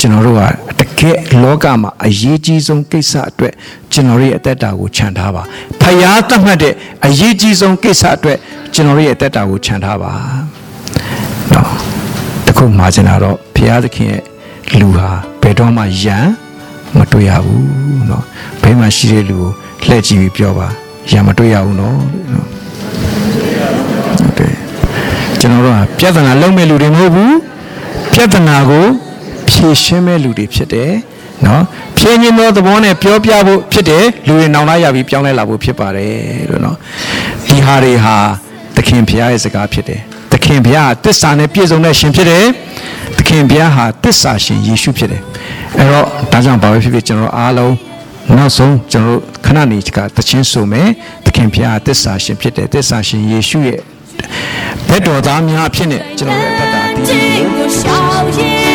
[0.00, 0.42] ကျွန်တော်တို့က
[0.80, 3.52] တကယ်လောကမှာအရေးကြီးဆုံးကိစ္စအတွက်
[3.92, 5.42] ကျွန်တော်ရဲ့အသက်တာကိုခြံထားပါ
[5.80, 6.74] ဖယားသတ်မှတ်တဲ့
[7.06, 8.38] အရေးကြီးဆုံးကိစ္စအတွက်
[8.74, 10.46] ကျွန်တော်ရဲ့အသက်တာကိုခြံထားပါနော်
[11.29, 11.29] တ
[12.59, 14.21] ခုမှာကျင်တာတော့ဘုရားသခင်ရဲ့
[14.79, 15.09] လူဟာ
[15.41, 16.17] ဘယ်တော့မှယံ
[16.97, 18.23] မတွေ့ရဘူးเนาะ
[18.61, 19.49] ဘယ်မှာရှိတဲ့လူကို
[19.87, 20.67] လှည့်ကြည့်ပြီးပြောပါ
[21.11, 21.93] ယံမတွေ့ရဘူးเนาะ
[24.19, 24.53] ဟုတ်တယ်
[25.39, 27.35] ကျွန်တော်တို့ကပြဿနာလုံးမဲ့လူတွေမဟုတ်ဘူး
[28.13, 28.85] ပြဿနာကို
[29.49, 30.91] ဖြေရှင်းမဲ့လူတွေဖြစ်တယ်
[31.43, 31.61] เนาะ
[31.97, 36.13] ဖြေညင်သောသဘောနဲ့ပြောပြဖို့ဖြစ်တယ်လူတွေနောင်လာရပြီးပြောင်းလဲလာဖို့ဖြစ်ပါတယ်
[36.49, 36.75] လို့เนาะ
[37.47, 38.15] ဒီဟာတွေဟာ
[38.75, 40.08] သခင်ဘုရားရဲ့စကားဖြစ်တယ်သ
[40.50, 42.44] ခင်ဘုရားတစ္ဆာနဲ့ပြည့်စုံတဲ့ရှင်ဖြစ်တယ်
[43.16, 45.22] သခင်ဘုရားဟာတစ္ဆာရှင်ယေရှုဖြစ်တယ်
[45.78, 47.74] အဲ့တော့ဒါကြောင့်ဘာပဲဖြစ်ဖြစ်ကျွန်တော်အားလုံး
[48.36, 50.88] နောက်ဆုံးကျွန်တော်ခဏနေကတခြင်းဆိုမယ်
[51.24, 53.80] သခင်ဘုရားတစ္ဆာရှင်ဖြစ်တယ်တစ္ဆာရှင်ယေရှုရဲ့
[54.88, 58.69] ဘက်တော်သားများဖြစ်နေကျွန်တော်ရဲ့အသက်တာတည်ကိုရှောင်